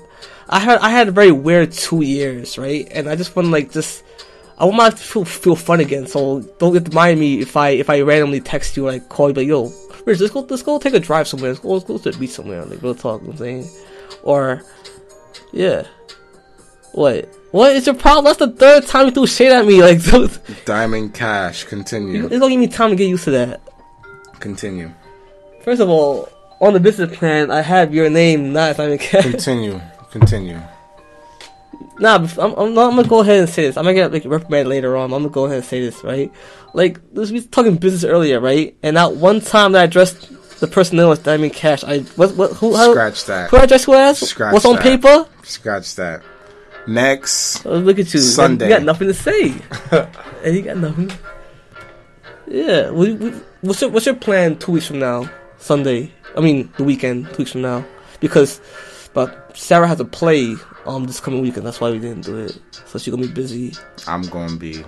[0.50, 2.88] I had I had a very weird two years, right?
[2.92, 4.04] And I just want to like just.
[4.60, 7.42] I want my life to feel, feel fun again, so don't get to mind me
[7.42, 9.72] if I if I randomly text you or like call you like yo,
[10.06, 12.18] Rich, let's go let's go take a drive somewhere, let's go, let's go to the
[12.18, 13.22] beach somewhere, like we'll talk.
[13.22, 13.70] You know what I'm saying,
[14.24, 14.64] or
[15.54, 15.86] yeah,
[16.94, 18.26] what what is your problem?
[18.26, 19.80] That's the third time you threw shade at me.
[19.84, 20.00] Like
[20.66, 23.62] Diamond Cash, continue, It's gonna give me time to get used to that.
[24.40, 24.92] continue,
[25.64, 26.30] First of all,
[26.62, 29.24] on the business plan, I have your name, not Simon Cash.
[29.24, 29.80] continue,
[30.12, 30.60] continue.
[32.00, 33.76] Nah, I'm, I'm, not, I'm gonna go ahead and say this.
[33.76, 35.06] I'm gonna get like reprimanded later on.
[35.06, 36.32] I'm gonna go ahead and say this, right?
[36.74, 38.76] Like, this, we was talking business earlier, right?
[38.84, 42.52] And that one time that I addressed the personnel as Diamond Cash, I what what
[42.54, 43.50] who how, Scratch that.
[43.50, 44.20] who I addressed who as?
[44.20, 44.84] Scratch What's on that.
[44.84, 45.28] paper?
[45.42, 46.22] Scratch that.
[46.88, 48.20] Next, Oh, look at you.
[48.20, 48.66] Sunday.
[48.70, 49.56] You got nothing to say.
[50.44, 51.12] and you got nothing.
[52.46, 52.92] Yeah.
[52.92, 55.28] What's your What's your plan two weeks from now?
[55.58, 56.12] Sunday.
[56.36, 57.30] I mean, the weekend.
[57.30, 57.86] Two weeks from now.
[58.20, 58.62] Because,
[59.14, 61.66] but Sarah has a play um this coming weekend.
[61.66, 62.60] That's why we didn't do it.
[62.86, 63.74] So she's gonna be busy.
[64.08, 64.84] I'm gonna be.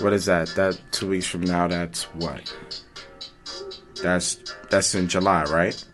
[0.00, 0.48] What is that?
[0.56, 1.68] That two weeks from now.
[1.68, 2.54] That's what?
[4.02, 4.38] That's
[4.70, 5.84] that's in July, right?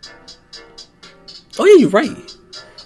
[1.59, 2.36] Oh yeah, you're right.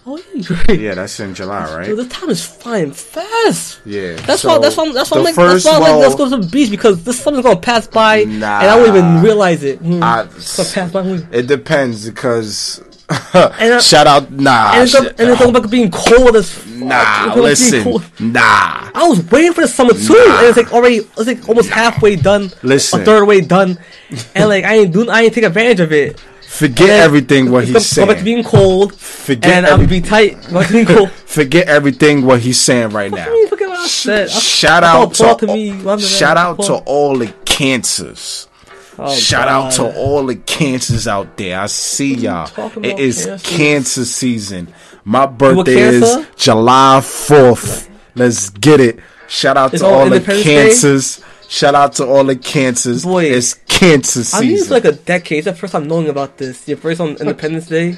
[0.06, 0.74] Oh yeah.
[0.74, 1.96] Yeah, that's in July, right?
[1.96, 3.82] the time is flying fast.
[3.86, 4.16] Yeah.
[4.16, 4.58] That's so why.
[4.58, 4.92] That's why.
[4.92, 5.18] That's why.
[5.20, 5.36] I'm like.
[5.36, 5.96] That's first why I'm like.
[5.96, 8.62] Let's go to the beach because this summer's gonna pass by, Nah.
[8.62, 9.78] and I won't even realize it.
[9.80, 10.02] Hmm.
[10.02, 11.38] I- it's gonna pass by.
[11.38, 12.82] It depends because.
[13.10, 16.66] I- shout out, nah, And it's, sh- and it's gonna being cold as fuck.
[16.78, 16.96] nah.
[16.96, 18.04] It's gonna be Listen, cold.
[18.22, 18.90] nah.
[18.96, 20.40] I was waiting for the summer too, Nah.
[20.40, 23.02] and it's like already, it's like almost halfway done, Listen.
[23.02, 23.78] a third way done,
[24.34, 26.20] and like I ain't doing, I ain't take advantage of it.
[26.52, 28.26] Forget And everything what he's gonna go back to saying.
[28.26, 30.42] being cold, Forget and I'm every- be tight.
[30.50, 31.12] Go back to being cold.
[31.26, 33.26] Forget everything what he's saying right now.
[33.28, 34.28] I mean, forget what I said.
[34.28, 38.48] I- Shout I out to, to me, all- shout out to all the cancers.
[39.00, 41.60] Oh, Shout out to all the cancers out there.
[41.62, 42.50] I see y'all.
[42.84, 43.44] It is cancers?
[43.58, 44.74] cancer season.
[45.06, 46.28] My birthday is?
[46.36, 47.88] July 4th.
[48.14, 49.00] Let's get it.
[49.30, 50.64] Shout out It's to on all the Independence Day?
[50.66, 51.22] cancers.
[51.48, 53.04] Shout out to all the cancers.
[53.06, 53.26] Boy.
[53.26, 55.40] it's cancer I mean, it's like a decade.
[55.40, 56.68] It's the first time knowing about this.
[56.68, 57.98] Your first on Independence Day.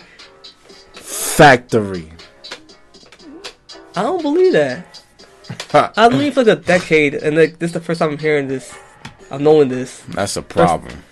[0.94, 2.10] Factory.
[3.96, 5.02] I don't believe that.
[5.74, 8.48] I believe for like a decade, and like this is the first time I'm hearing
[8.48, 8.74] this.
[9.30, 10.02] I'm knowing this.
[10.10, 11.04] That's a problem.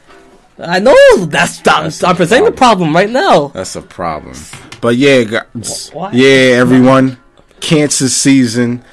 [0.58, 3.48] I know that's, I'm, That's I'm presenting the problem right now.
[3.50, 4.38] That's a problem.
[4.80, 7.18] But yeah, guys, yeah, everyone.
[7.60, 8.84] Cancer season.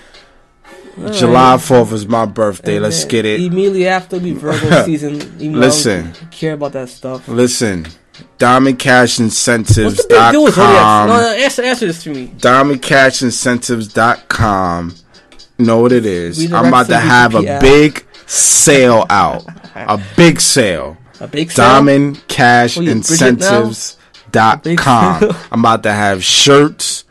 [1.13, 2.79] July 4th is my birthday.
[2.79, 3.41] Let's get it.
[3.41, 5.19] Immediately after we Virgo season.
[5.39, 6.13] Though Listen.
[6.31, 7.29] care about that stuff.
[7.29, 7.87] Listen,
[8.39, 10.57] Diamond Cash big deal with?
[10.57, 12.27] No, no, answer, answer this to me.
[12.39, 14.95] Diamond Cash Incentives.com.
[15.59, 16.53] Know what it is.
[16.53, 19.45] I'm about to have a big sale out.
[19.75, 20.97] A big sale.
[21.21, 21.65] A big sale?
[21.67, 23.59] Diamond Cash What, you Bridget now?
[23.63, 23.97] Incentives
[24.31, 25.23] dot com.
[25.51, 27.05] I'm about to have shirts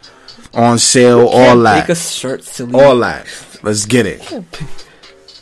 [0.58, 1.80] on sale, all Can't that.
[1.88, 2.74] Make a shirt, silly.
[2.74, 3.28] All that.
[3.64, 4.46] Let's get it.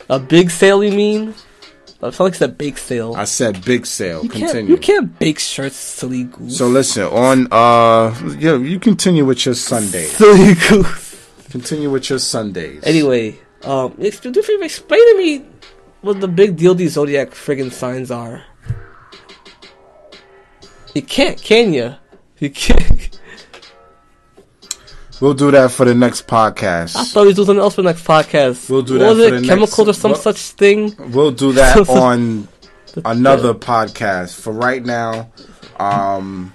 [0.08, 1.30] A big sale, you mean?
[1.30, 3.14] It sounds like it's a bake sale.
[3.16, 4.22] I said big sale.
[4.22, 4.44] you can't.
[4.44, 4.70] Continue.
[4.74, 6.58] You can't bake shirts, silly goose.
[6.58, 10.12] So listen, on uh yeah, you continue with your Sundays.
[10.12, 11.16] silly goose.
[11.50, 12.82] Continue with your Sundays.
[12.84, 15.46] Anyway, um, ex- do you explain to me
[16.02, 18.44] what the big deal these zodiac friggin' signs are.
[20.94, 21.94] You can't, can you?
[22.38, 23.15] You can't.
[25.20, 26.94] We'll do that for the next podcast.
[26.96, 28.68] I thought we doing something else for the next podcast.
[28.68, 29.30] We'll do What that was for it?
[29.30, 30.94] the next- Chemicals or some what- such thing.
[31.12, 32.48] We'll do that on
[33.04, 34.34] another podcast.
[34.38, 35.30] For right now,
[35.78, 36.52] um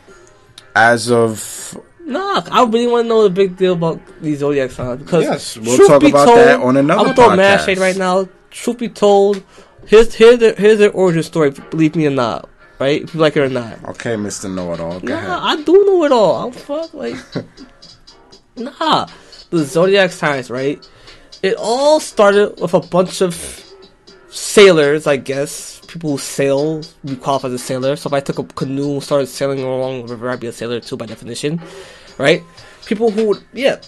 [0.76, 5.02] as of Nah, I really want to know the big deal about these zodiac signs
[5.04, 7.10] because Yes, we'll truth talk be about told, that on another.
[7.10, 8.28] I'm gonna mad shade right now.
[8.50, 9.44] Truth be told,
[9.86, 11.52] here's here's the here's their origin story.
[11.70, 13.02] Believe me or not, right?
[13.04, 13.84] If you like it or not.
[13.90, 14.54] Okay, Mr.
[14.54, 15.00] Know It All.
[15.00, 15.30] Nah, ahead.
[15.30, 16.48] I do know it all.
[16.48, 17.16] I'm fuck like
[18.64, 19.08] nah.
[19.50, 20.88] The zodiac signs, right?
[21.44, 23.36] It all started with a bunch of
[24.30, 25.82] sailors, I guess.
[25.88, 27.96] People who sail, we qualify as a sailor.
[27.96, 30.54] So if I took a canoe and started sailing along the river, I'd be a
[30.54, 31.62] sailor too by definition,
[32.18, 32.44] right?
[32.86, 33.82] People who would, yeah,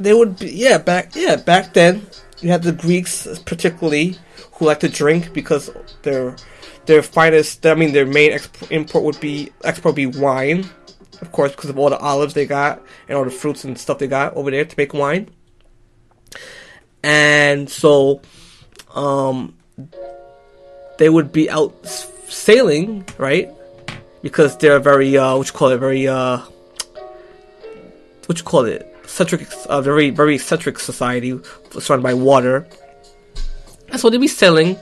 [0.00, 2.06] they would be, yeah, back, yeah, back then
[2.40, 4.16] you had the Greeks particularly
[4.52, 5.70] who like to drink because
[6.02, 6.36] their
[6.86, 10.68] their finest, I mean, their main export, import would be export would be wine,
[11.20, 13.98] of course, because of all the olives they got and all the fruits and stuff
[13.98, 15.28] they got over there to make wine.
[17.02, 18.20] And so,
[18.94, 19.56] um,
[20.98, 21.86] they would be out
[22.28, 23.50] sailing, right?
[24.22, 26.38] Because they're very, uh, what you call it, very, uh,
[28.26, 31.38] what you call it, eccentric, uh, very, very eccentric society
[31.78, 32.66] surrounded by water.
[33.90, 34.76] And so they'd be sailing,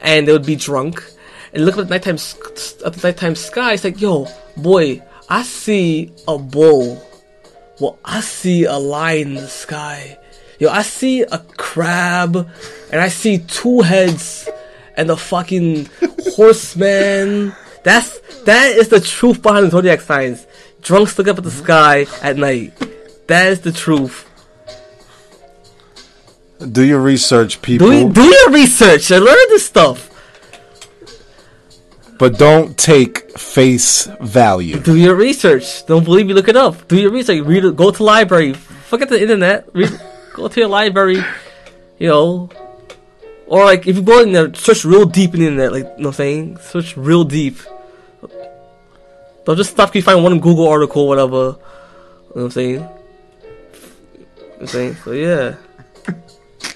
[0.00, 1.02] and they would be drunk,
[1.52, 2.18] and look at the nighttime,
[2.84, 3.72] at the nighttime sky.
[3.72, 7.04] It's like, yo, boy, I see a bull.
[7.80, 10.18] Well, I see a lion in the sky.
[10.58, 12.48] Yo, I see a crab,
[12.90, 14.48] and I see two heads,
[14.96, 15.88] and the fucking
[16.34, 17.54] horseman.
[17.84, 20.46] That's that is the truth behind the zodiac signs.
[20.82, 21.64] Drunks look up at the mm-hmm.
[21.64, 22.72] sky at night.
[23.28, 24.24] That is the truth.
[26.72, 27.88] Do your research, people.
[27.88, 30.10] Do do your research and learn this stuff.
[32.18, 34.80] But don't take face value.
[34.80, 35.86] Do your research.
[35.86, 36.34] Don't believe me?
[36.34, 36.88] Look it up.
[36.88, 37.44] Do your research.
[37.44, 37.76] Read.
[37.76, 38.54] Go to library.
[38.54, 39.68] Forget the internet.
[39.72, 39.90] Read.
[40.34, 41.22] go to your library.
[41.98, 42.50] You know.
[43.46, 45.72] Or like if you go in there, search real deep in the internet.
[45.72, 47.56] Like you know what I'm saying, search real deep.
[49.44, 49.94] Don't just stop.
[49.94, 51.34] You find one Google article, whatever.
[51.34, 51.56] You know
[52.32, 52.74] what I'm saying.
[52.74, 52.88] You know
[54.48, 54.94] what I'm saying.
[54.96, 55.54] So yeah.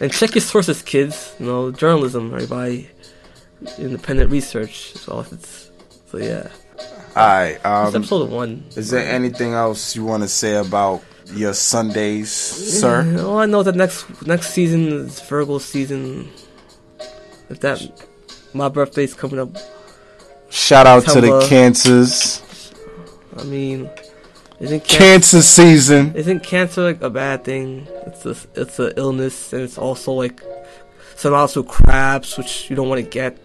[0.00, 1.34] And check your sources, kids.
[1.38, 2.88] You know, journalism, right?
[3.78, 4.92] Independent research.
[4.94, 5.70] So it's
[6.10, 6.48] so yeah.
[7.16, 8.64] Alright, It's um episode one.
[8.76, 11.02] is there anything else you wanna say about
[11.34, 13.04] your Sundays, sir?
[13.04, 16.30] Yeah, all I know that next next season is Virgo season.
[17.50, 17.80] If that
[18.54, 19.50] my birthday's coming up,
[20.50, 21.46] Shout out to the September.
[21.48, 22.72] cancers.
[23.38, 23.88] I mean,
[24.60, 26.12] isn't can- Cancer season.
[26.14, 27.86] isn't cancer like a bad thing?
[28.06, 30.40] It's a it's a illness, and it's also like
[31.16, 33.38] synonymous with crabs, which you don't want to get.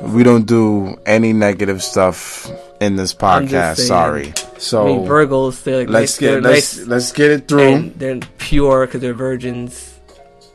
[0.00, 3.78] We don't do any negative stuff in this podcast.
[3.78, 4.32] Sorry.
[4.58, 7.48] So I mean, Virgos they're like let's nice, they're get let's nice let's get it
[7.48, 7.90] through.
[7.96, 9.98] they're pure because they're virgins.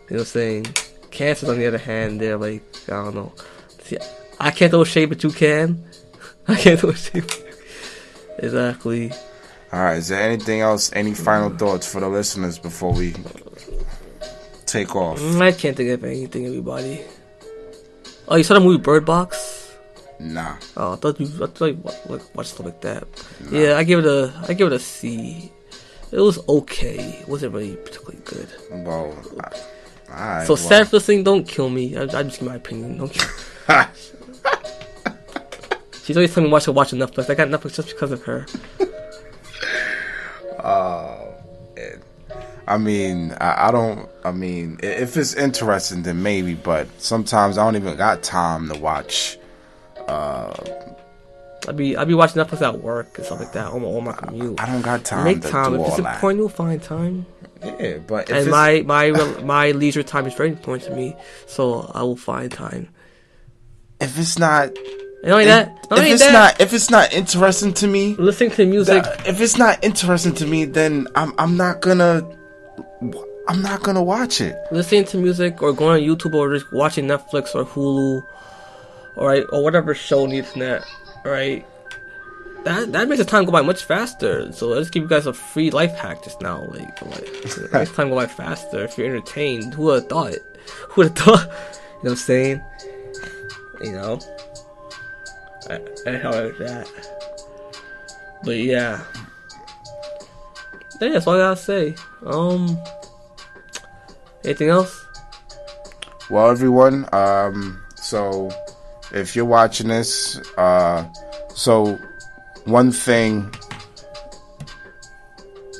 [0.09, 0.63] You know what I'm saying?
[1.11, 3.33] Cancers, on the other hand, they're like I don't know.
[3.83, 3.97] See,
[4.39, 5.83] I can't throw shade, but you can.
[6.47, 7.31] I can't throw shade.
[8.39, 9.11] exactly.
[9.71, 9.97] All right.
[9.97, 10.91] Is there anything else?
[10.93, 13.13] Any final thoughts for the listeners before we
[14.65, 15.19] take off?
[15.19, 16.45] Mm, I can't think of anything.
[16.45, 17.01] Everybody.
[18.27, 19.75] Oh, you saw the movie Bird Box?
[20.19, 20.55] Nah.
[20.77, 21.27] Oh, I thought you.
[21.43, 23.05] I thought you like watched stuff like that.
[23.41, 23.57] Nah.
[23.57, 24.33] Yeah, I give it a.
[24.47, 25.51] I give it a C.
[26.11, 27.19] It was okay.
[27.21, 28.47] It wasn't really particularly good.
[28.71, 29.17] Well,
[30.09, 30.45] I-.
[30.45, 30.57] So well.
[30.57, 31.23] sad for thing.
[31.23, 31.97] Don't kill me.
[31.97, 32.97] I, I just give my opinion.
[32.97, 33.29] Don't kill.
[36.03, 37.29] She's always telling me watch to watch Netflix.
[37.29, 38.45] I got Netflix just because of her.
[42.67, 44.09] I mean, I, I don't.
[44.23, 46.53] I mean, if it's interesting, then maybe.
[46.53, 49.37] But sometimes I don't even got time to watch.
[50.07, 50.53] Uh,
[51.67, 54.13] I be I be watching Netflix at work and stuff like that on, on my
[54.13, 54.59] commute.
[54.61, 55.75] I don't got time Make time.
[55.75, 56.15] If it's that.
[56.15, 57.25] important, you'll find time.
[57.63, 59.11] Yeah, but if and it's, my my
[59.43, 61.15] my leisure time is very important to me,
[61.47, 62.89] so I will find time.
[64.01, 64.73] if it's not,
[65.23, 68.51] not only that, not if it's that, not, if it's not interesting to me, listening
[68.51, 69.03] to music.
[69.03, 72.27] that- if it's not interesting to me, then I'm I'm not gonna.
[73.47, 74.55] I'm not gonna watch it.
[74.71, 78.25] listening to music or going on YouTube or just watching Netflix or Hulu,
[79.17, 80.83] all right, or whatever show needs internet,
[81.25, 81.65] all right.
[82.63, 84.49] That that makes the time go by much faster.
[84.53, 86.63] So let's give you guys a free life hack just now.
[86.69, 89.73] Like, like makes time go by faster if you're entertained.
[89.73, 90.33] Who would have thought?
[90.89, 91.49] Who would have thought?
[92.03, 92.61] You know what I'm saying?
[93.81, 94.19] You know.
[95.69, 95.75] I,
[96.05, 96.89] I like that.
[98.43, 99.01] But yeah.
[101.01, 101.95] Yeah, that's all I gotta say.
[102.25, 102.77] Um.
[104.45, 105.05] Anything else?
[106.29, 108.49] Well, everyone, um, so
[109.13, 111.05] if you're watching this, uh,
[111.49, 111.97] so
[112.65, 113.53] one thing,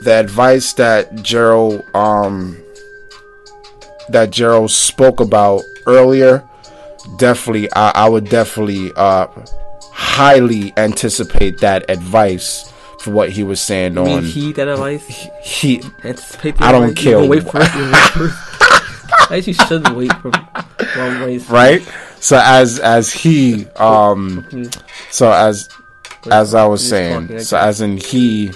[0.04, 2.58] the advice that Gerald, um,
[4.10, 6.44] that Gerald spoke about earlier,
[7.18, 9.28] definitely, I, I would definitely, uh,
[9.92, 12.73] highly anticipate that advice
[13.04, 15.06] for what he was saying You mean on heed that advice?
[15.42, 15.78] he.
[15.78, 17.04] The I don't advice?
[17.04, 17.76] Care Wait for it.
[17.76, 18.34] you wait for it.
[19.30, 20.32] I actually shouldn't wait for
[20.98, 21.50] long ways.
[21.50, 21.82] right
[22.20, 24.46] so as as he um
[25.12, 25.70] so as
[26.32, 28.52] as i was saying so as in he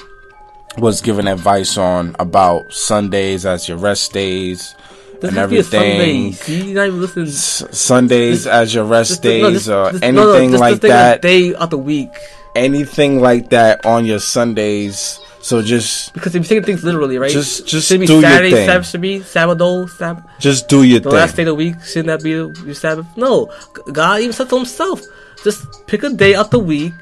[0.77, 4.75] was giving advice on about sundays as your rest days
[5.21, 5.89] This and has to be a Sunday.
[5.99, 7.27] everything See, you're not even.
[7.27, 11.21] S- sundays as your rest no, days just- or just- no, no, anything like that
[11.21, 12.11] Day of the week.
[12.57, 17.31] Anything like that on your sundays so just Because if you're taking things literally, right?
[17.31, 18.67] Just- just should be do your thing.
[18.67, 20.23] Sabbath should be Sabbath, Sabbath.
[20.39, 21.09] just do your thing.
[21.09, 23.05] The last day of the week shouldn't that be your Sabbath?
[23.15, 23.49] No,
[23.93, 25.03] God even said to Himself,
[25.45, 26.93] just pick a day out the week,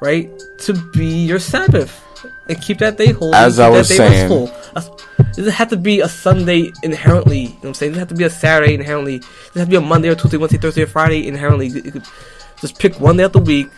[0.00, 0.28] right,
[0.66, 2.02] to be your Sabbath,
[2.48, 3.34] and keep that day holy.
[3.34, 4.50] As I was saying- restful.
[5.18, 7.40] It doesn't have to be a Sunday inherently.
[7.40, 7.92] You know what I'm saying?
[7.92, 9.16] It doesn't have to be a Saturday inherently.
[9.16, 9.22] It
[9.54, 11.68] doesn't have to be a Monday or Tuesday, Wednesday, Thursday, or Friday inherently.
[11.68, 12.02] You could
[12.60, 13.68] just pick one day out the week,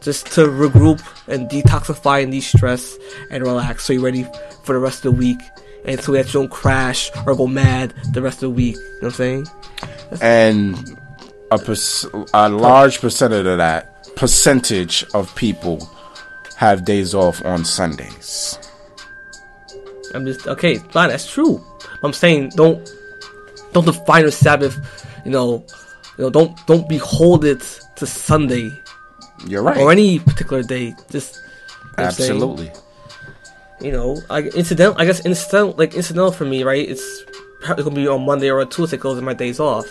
[0.00, 2.96] just to regroup and detoxify and de-stress
[3.30, 4.26] and relax, so you're ready
[4.64, 5.40] for the rest of the week.
[5.84, 8.76] And so that you don't crash or go mad the rest of the week.
[8.76, 9.46] You know what I'm saying?
[10.20, 10.98] and
[11.50, 15.88] a, perc- a large percentage of that percentage of people
[16.56, 18.58] have days off on Sundays.
[20.14, 21.64] I'm just okay, fine, that's true.
[22.02, 22.90] I'm saying don't
[23.72, 24.76] don't define your Sabbath,
[25.24, 25.64] you know,
[26.16, 28.72] you know, don't don't behold it to Sunday
[29.46, 29.76] You're right.
[29.76, 30.94] or any particular day.
[31.10, 32.30] Just you know what I'm saying?
[32.32, 32.72] Absolutely.
[33.80, 35.00] You know, like incidental.
[35.00, 36.88] I guess incidental, like incidental for me, right?
[36.88, 37.22] It's
[37.60, 39.86] probably gonna be on Monday or a Tuesday because of my days off.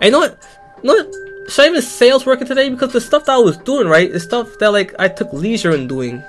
[0.00, 0.38] And you know what?
[0.82, 1.50] You know what?
[1.50, 2.68] Should I even was working today?
[2.68, 5.74] Because the stuff that I was doing, right, is stuff that like I took leisure
[5.74, 6.22] in doing.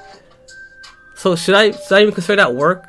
[1.15, 2.85] So should I should I even consider that work?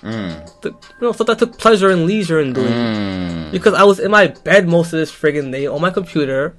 [0.00, 0.38] Hmm.
[0.62, 2.72] The, you know, stuff that I took pleasure and leisure in doing.
[2.72, 3.50] Hmm.
[3.50, 6.54] Because I was in my bed most of this friggin' day on my computer,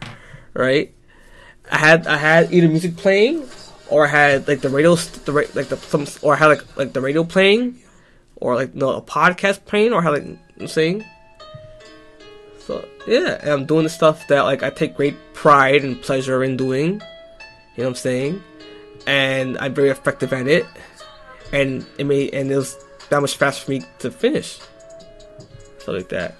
[0.55, 0.93] right?
[1.69, 3.47] I had I had either music playing,
[3.89, 6.93] or I had like the radio, the like the some, or I had like like
[6.93, 7.79] the radio playing,
[8.37, 11.05] or like no a podcast playing, or I had like I'm saying.
[12.59, 16.43] So yeah, and I'm doing the stuff that like I take great pride and pleasure
[16.43, 16.93] in doing.
[17.75, 18.43] You know what I'm saying?
[19.05, 20.65] And I'm very effective at it,
[21.51, 22.77] and it made and it was
[23.09, 24.59] that much faster for me to finish.
[25.79, 26.35] So like that.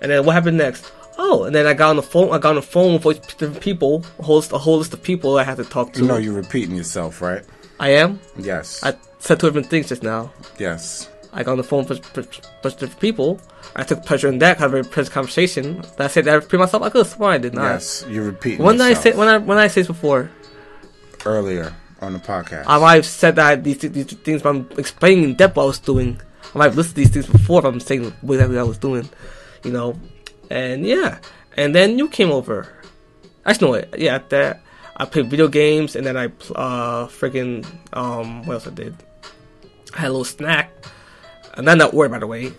[0.00, 0.90] And then what happened next?
[1.20, 2.30] Oh, and then I got on the phone.
[2.32, 5.02] I got on the phone with different people, a whole list, a whole list of
[5.02, 6.00] people I had to talk to.
[6.00, 7.44] You know you're repeating yourself, right?
[7.80, 8.20] I am.
[8.36, 8.82] Yes.
[8.84, 10.32] I said two different things just now.
[10.58, 11.10] yes.
[11.30, 13.38] I got on the phone with a bunch of different people.
[13.76, 15.82] I took pleasure in that, had a very pleasant conversation.
[15.82, 16.82] Did I said that I repeat myself.
[16.82, 17.64] Oh, I could have sworn I did not.
[17.64, 18.04] Yes.
[18.08, 20.30] You're repeating When did I say when I when I say this before?
[21.26, 22.64] earlier on the podcast.
[22.66, 25.66] I might have said that these these things, but I'm explaining in depth what I
[25.66, 26.20] was doing.
[26.54, 29.08] I might have listed these things before if I'm saying exactly what I was doing,
[29.64, 29.98] you know.
[30.50, 31.18] And yeah,
[31.56, 32.72] and then you came over.
[33.44, 34.60] Actually, no, yeah, that
[34.96, 38.94] I played video games, and then I uh freaking um what else I did?
[39.94, 40.70] I had a little snack,
[41.54, 42.52] and I'm not worried by the way.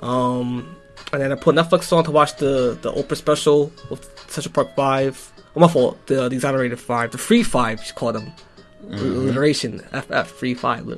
[0.00, 0.76] Um,
[1.12, 4.74] and then I put Netflix on to watch the the Oprah special with Central Park
[4.74, 5.32] Five.
[5.54, 6.06] Oh, my fault.
[6.06, 8.32] The, the exonerated five, the free five, she called them.
[8.90, 10.96] Alliteration, FF free five, li-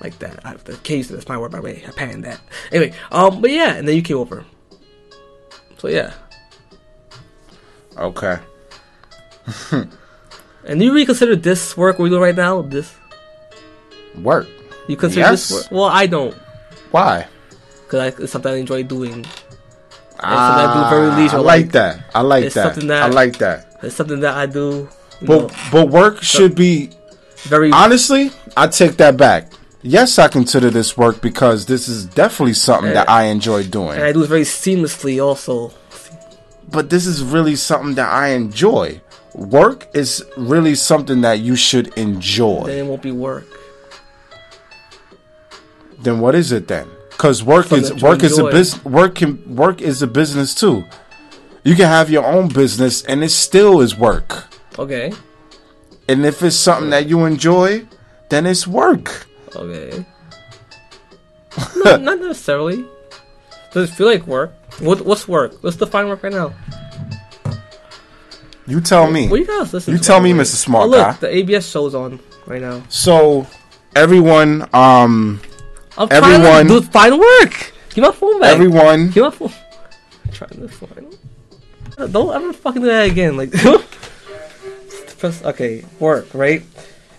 [0.00, 0.40] like that.
[0.46, 1.84] I, the case that's my word by the way.
[1.86, 2.40] I panned that.
[2.72, 4.44] Anyway, um, but yeah, and then you came over.
[5.78, 6.12] So yeah,
[7.98, 8.38] okay.
[10.64, 12.62] and you reconsider this work we're doing right now.
[12.62, 12.94] This
[14.22, 14.46] Work.
[14.88, 15.48] you consider Yes.
[15.48, 15.70] this work?
[15.70, 16.34] Well, I don't,
[16.90, 17.26] Why?
[17.84, 19.24] because it's something I enjoy doing.
[20.18, 22.04] Ah, I do very leisure I like that.
[22.14, 22.72] I like It's that.
[22.72, 23.78] something that- I like that.
[23.82, 24.88] It's something that I do.
[25.20, 26.90] But know, but work should be
[27.44, 28.32] very honestly.
[28.56, 29.52] I take that back.
[29.86, 33.92] Yes, I consider this work because this is definitely something that I enjoy doing.
[33.92, 35.24] and I do it very seamlessly.
[35.24, 35.72] Also,
[36.68, 39.00] but this is really something that I enjoy.
[39.34, 42.64] Work is really something that you should enjoy.
[42.66, 43.46] then it won't be work.
[46.00, 46.88] Then what is it then?
[47.10, 48.84] Because work Something is work is a business.
[48.84, 50.84] Work can work is a business too.
[51.62, 54.46] You can have your own business, and it still is work.
[54.80, 55.12] Okay.
[56.08, 57.86] And if it's something that you enjoy,
[58.30, 59.26] then it's work.
[59.56, 60.04] Okay.
[61.84, 62.84] no, not necessarily.
[63.72, 64.52] Does it feel like work?
[64.80, 65.62] What What's work?
[65.62, 66.52] Let's define work right now.
[68.66, 69.28] You tell me.
[69.28, 70.40] What you guys listen You tell me, way?
[70.40, 70.56] Mr.
[70.56, 71.12] Smart oh, look, Guy.
[71.12, 72.82] the ABS show's on right now.
[72.88, 73.46] So,
[73.94, 75.40] everyone, um,
[75.96, 77.72] I'm Everyone- do find work.
[77.90, 78.54] Give my phone back.
[78.54, 79.52] everyone, Give my phone.
[80.26, 82.12] I'm trying to find.
[82.12, 83.36] Don't ever fucking do that again.
[83.36, 83.52] Like,
[85.18, 85.42] press.
[85.44, 86.62] Okay, work right.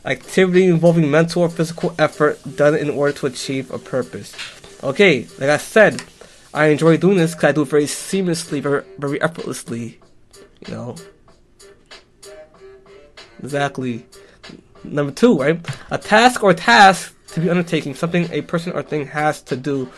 [0.08, 4.34] Activity involving mental or physical effort done in order to achieve a purpose.
[4.82, 6.01] Okay, like I said,
[6.53, 9.99] I enjoy doing this because I do it very seamlessly, very, very effortlessly.
[10.66, 10.95] You know.
[13.43, 14.05] Exactly.
[14.84, 15.60] Number two, right?
[15.91, 19.89] A task or task to be undertaking, something a person or thing has to do.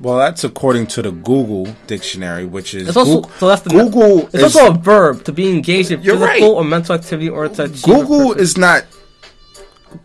[0.00, 3.70] Well, that's according to the Google dictionary, which is It's also Goog- so that's the
[3.70, 6.42] Google It's is also a verb to be engaged in physical right.
[6.42, 8.84] or mental activity or to Google is not.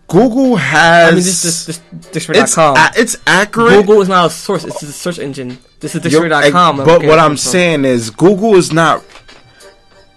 [0.07, 1.07] Google has.
[1.07, 2.77] I mean, this this, this it's dictionary.com.
[2.77, 3.73] a- it's accurate.
[3.73, 5.57] Google is not a source; it's a search engine.
[5.79, 6.77] This is dictionary.com.
[6.77, 9.03] But okay, what I'm so- saying is, Google is not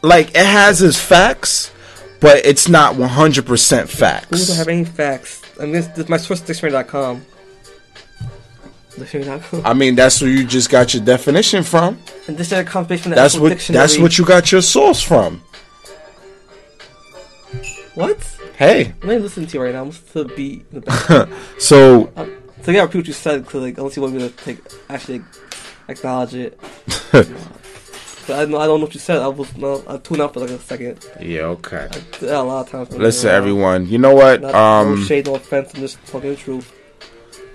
[0.02, 1.72] like it has its facts,
[2.20, 4.56] but it's not 100 percent Google don't facts.
[4.56, 5.42] have any facts.
[5.58, 7.24] I mean, this, this my source is dictionary.com.
[9.64, 11.98] I mean, that's where you just got your definition from.
[12.28, 13.80] And dictionary.com is based on the That's what dictionary.
[13.82, 15.42] that's what you got your source from.
[17.94, 18.18] What?
[18.56, 19.82] Hey, I'm not listening to you right now.
[19.82, 21.28] I'm listening to the beat in the back.
[21.58, 22.32] so Um,
[22.62, 25.22] so gotta repeat what you said, cause like unless you want me to take actually
[25.88, 26.60] acknowledge it.
[28.24, 29.18] But I, I don't know what you said.
[29.20, 31.04] I was no, I tuned out for like a second.
[31.20, 31.88] yeah, okay.
[32.22, 32.96] I a lot of times.
[32.96, 33.88] Listen, everyone.
[33.88, 34.42] You know what?
[34.42, 35.72] Not, Um, no shade, no offense.
[35.74, 36.72] I'm just talking the truth.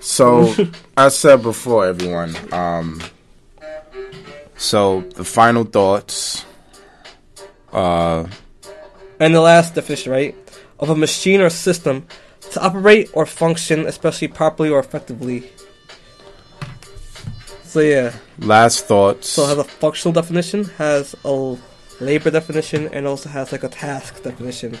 [0.08, 0.54] So
[0.96, 2.34] I said before, everyone.
[2.50, 3.02] Um,
[4.56, 6.46] so the final thoughts.
[7.70, 8.26] Uh,
[9.20, 10.34] And the last definition, right,
[10.80, 12.06] of a machine or system
[12.52, 15.50] to operate or function, especially properly or effectively.
[17.64, 19.28] So yeah, last thoughts.
[19.28, 21.56] so it has a functional definition, has a
[22.00, 24.78] labor definition, and also has like a task definition.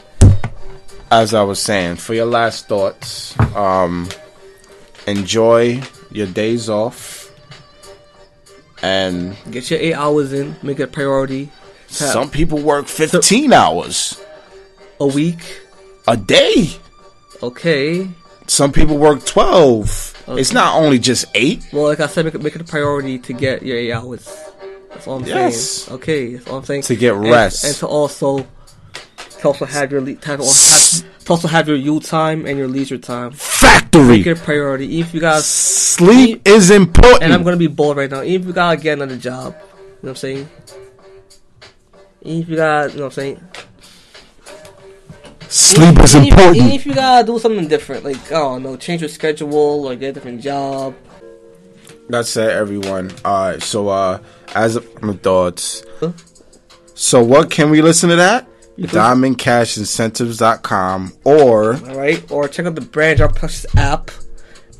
[1.10, 4.08] As I was saying, for your last thoughts, um,
[5.08, 7.30] enjoy your days off,
[8.82, 11.46] and Get your eight hours in, make it a priority.
[11.46, 14.20] Have some people work fifteen hours
[15.00, 15.38] a week,
[16.06, 16.70] a day.
[17.42, 18.08] okay.
[18.46, 20.14] Some people work twelve.
[20.28, 20.40] Okay.
[20.40, 21.66] It's not only just eight.
[21.72, 24.24] Well, like I said, make it, make it a priority to get your eight hours.
[24.90, 25.60] That's all I'm Yes.
[25.60, 25.94] saying.
[25.98, 26.82] Okay, that's all I'm saying.
[26.82, 27.64] To get And- rest.
[27.64, 28.46] and, to also
[29.40, 32.68] to also have your le- to, have, to also have your you time and your
[32.68, 33.32] leisure time.
[33.32, 34.18] Factory.
[34.18, 34.86] Make it a priority.
[34.86, 37.22] Even if you got Sleep is important.
[37.22, 38.22] and I'm gonna be bold right now.
[38.22, 40.48] Even if you gotta get another job, you know what I'm saying.
[42.22, 43.40] Even if you got, you know what I'm saying.
[45.48, 49.00] Sleep is Even- Even if you gotta do something different, like I don't know, change
[49.00, 50.94] your schedule or get a different job.
[52.08, 53.12] That's it, everyone.
[53.24, 53.62] All right.
[53.62, 54.18] So, uh,
[54.54, 55.84] as of my thoughts.
[56.00, 56.12] Huh?
[56.94, 58.46] So, what can we listen to that?
[58.78, 64.12] DiamondCashIncentives.com or All right, or check out the Brand Job plus app,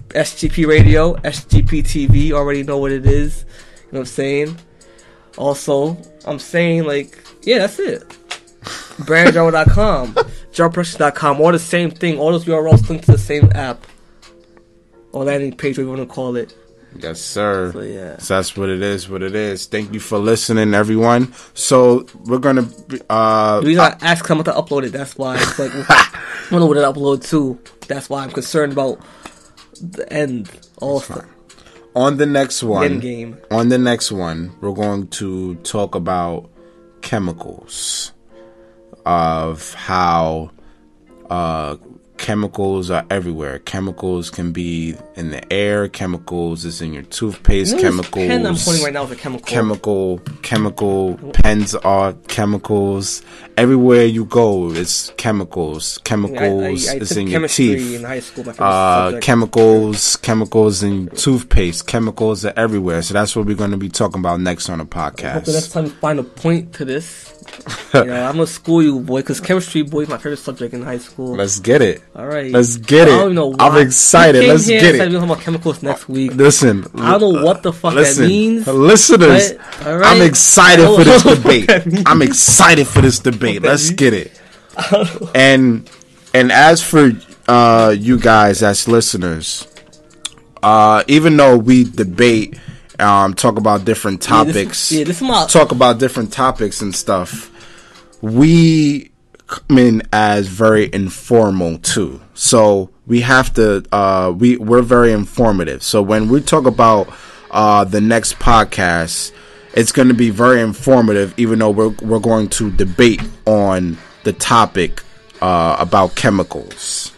[0.08, 2.32] SGP Radio, SGP TV.
[2.32, 3.44] Already know what it is.
[3.86, 4.56] You know what I'm saying?
[5.36, 8.08] Also, I'm saying like, yeah, that's it.
[8.98, 12.18] BrandJob.com, JobPrecious.com, all the same thing.
[12.18, 13.84] All those URLs link to the same app
[15.12, 16.54] or landing page, whatever you want to call it.
[17.00, 17.72] Yes, sir.
[17.72, 18.18] So yeah.
[18.18, 19.08] So that's what it is.
[19.08, 19.66] What it is.
[19.66, 21.32] Thank you for listening, everyone.
[21.54, 22.68] So we're gonna.
[23.08, 25.36] Uh, The reason I asked someone to upload it, that's why.
[25.36, 27.58] It's like, I don't know what it upload to.
[27.88, 29.00] That's why I'm concerned about
[29.80, 30.50] the end.
[30.80, 31.24] Also,
[31.94, 32.84] on the next one.
[32.84, 33.38] end game.
[33.50, 36.50] on the next one, we're going to talk about
[37.02, 38.12] chemicals
[39.06, 40.50] of how
[41.30, 41.76] uh,
[42.18, 43.60] chemicals are everywhere.
[43.60, 45.88] Chemicals can be in the air.
[45.88, 47.70] Chemicals is in your toothpaste.
[47.70, 48.26] You know chemicals.
[48.26, 49.46] pen I'm holding right now is a chemical.
[49.46, 53.22] Chemical, chemical pens are chemicals.
[53.56, 55.98] Everywhere you go, it's chemicals.
[56.10, 58.44] Mean, I, I, Chemicals I is in your teeth in high school.
[58.58, 61.86] Uh, chemicals, chemicals in toothpaste.
[61.86, 63.02] Chemicals are everywhere.
[63.02, 65.68] So that's what we're going to be talking about next on the Hope the next
[65.68, 65.72] podcast.
[65.72, 67.34] time you find a point to this.
[67.94, 70.82] you know, I'm gonna school you, boy, because chemistry, boy, is my favorite subject in
[70.82, 71.34] high school.
[71.36, 72.02] Let's get it.
[72.18, 73.14] All right, let's get I it.
[73.16, 74.44] don't even know I'm excited.
[74.44, 74.98] Let's get it.
[74.98, 76.34] We're talking about chemicals next week.
[76.34, 78.66] Listen, I don't know what the fuck listen, that means.
[78.66, 79.52] listeners.
[79.52, 80.16] but- all right.
[80.16, 82.02] I'm excited for this know what that debate.
[82.06, 83.62] I'm excited for this debate.
[83.62, 84.32] Let's get it.
[85.34, 85.88] And
[86.34, 87.12] and as for
[87.46, 89.68] uh, you guys as listeners,
[90.60, 92.58] uh, even though we debate,
[92.98, 96.82] um, talk about different Yeah, this- topics, yeah, this is my- talk about different topics
[96.82, 97.48] and stuff,
[98.20, 99.12] we
[99.48, 102.20] come in as very informal too.
[102.34, 105.82] So we have to, uh, we we're very informative.
[105.82, 107.12] So when we talk about
[107.50, 109.32] uh, the next podcast,
[109.74, 114.32] it's going to be very informative, even though we're we're going to debate on the
[114.32, 115.02] topic
[115.40, 117.12] uh, about chemicals.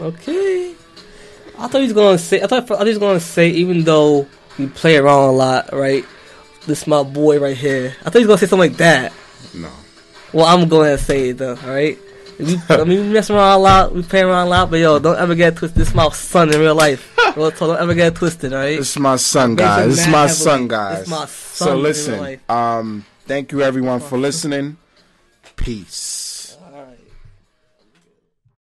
[0.00, 0.74] Okay.
[1.58, 2.40] I thought he was gonna say.
[2.40, 4.28] I thought, I thought he was gonna say, even though
[4.58, 6.04] we play around a lot, right?
[6.66, 7.96] This my boy right here.
[8.00, 9.12] I thought he was gonna say something like that.
[9.54, 9.70] No.
[10.32, 11.56] Well, I'm going to say it though.
[11.56, 11.98] All right.
[12.38, 14.98] We, I mean, we mess around a lot, we play around a lot, but yo,
[14.98, 15.80] don't ever get twisted.
[15.80, 17.14] This is my son in real life.
[17.36, 18.78] Real talk, don't ever get twisted, all right?
[18.78, 19.86] This is my son, guys.
[19.90, 20.34] This is my Heavily.
[20.34, 20.98] son, guys.
[20.98, 24.76] This is my so son in real listen, um, thank you everyone for listening.
[25.54, 26.17] Peace.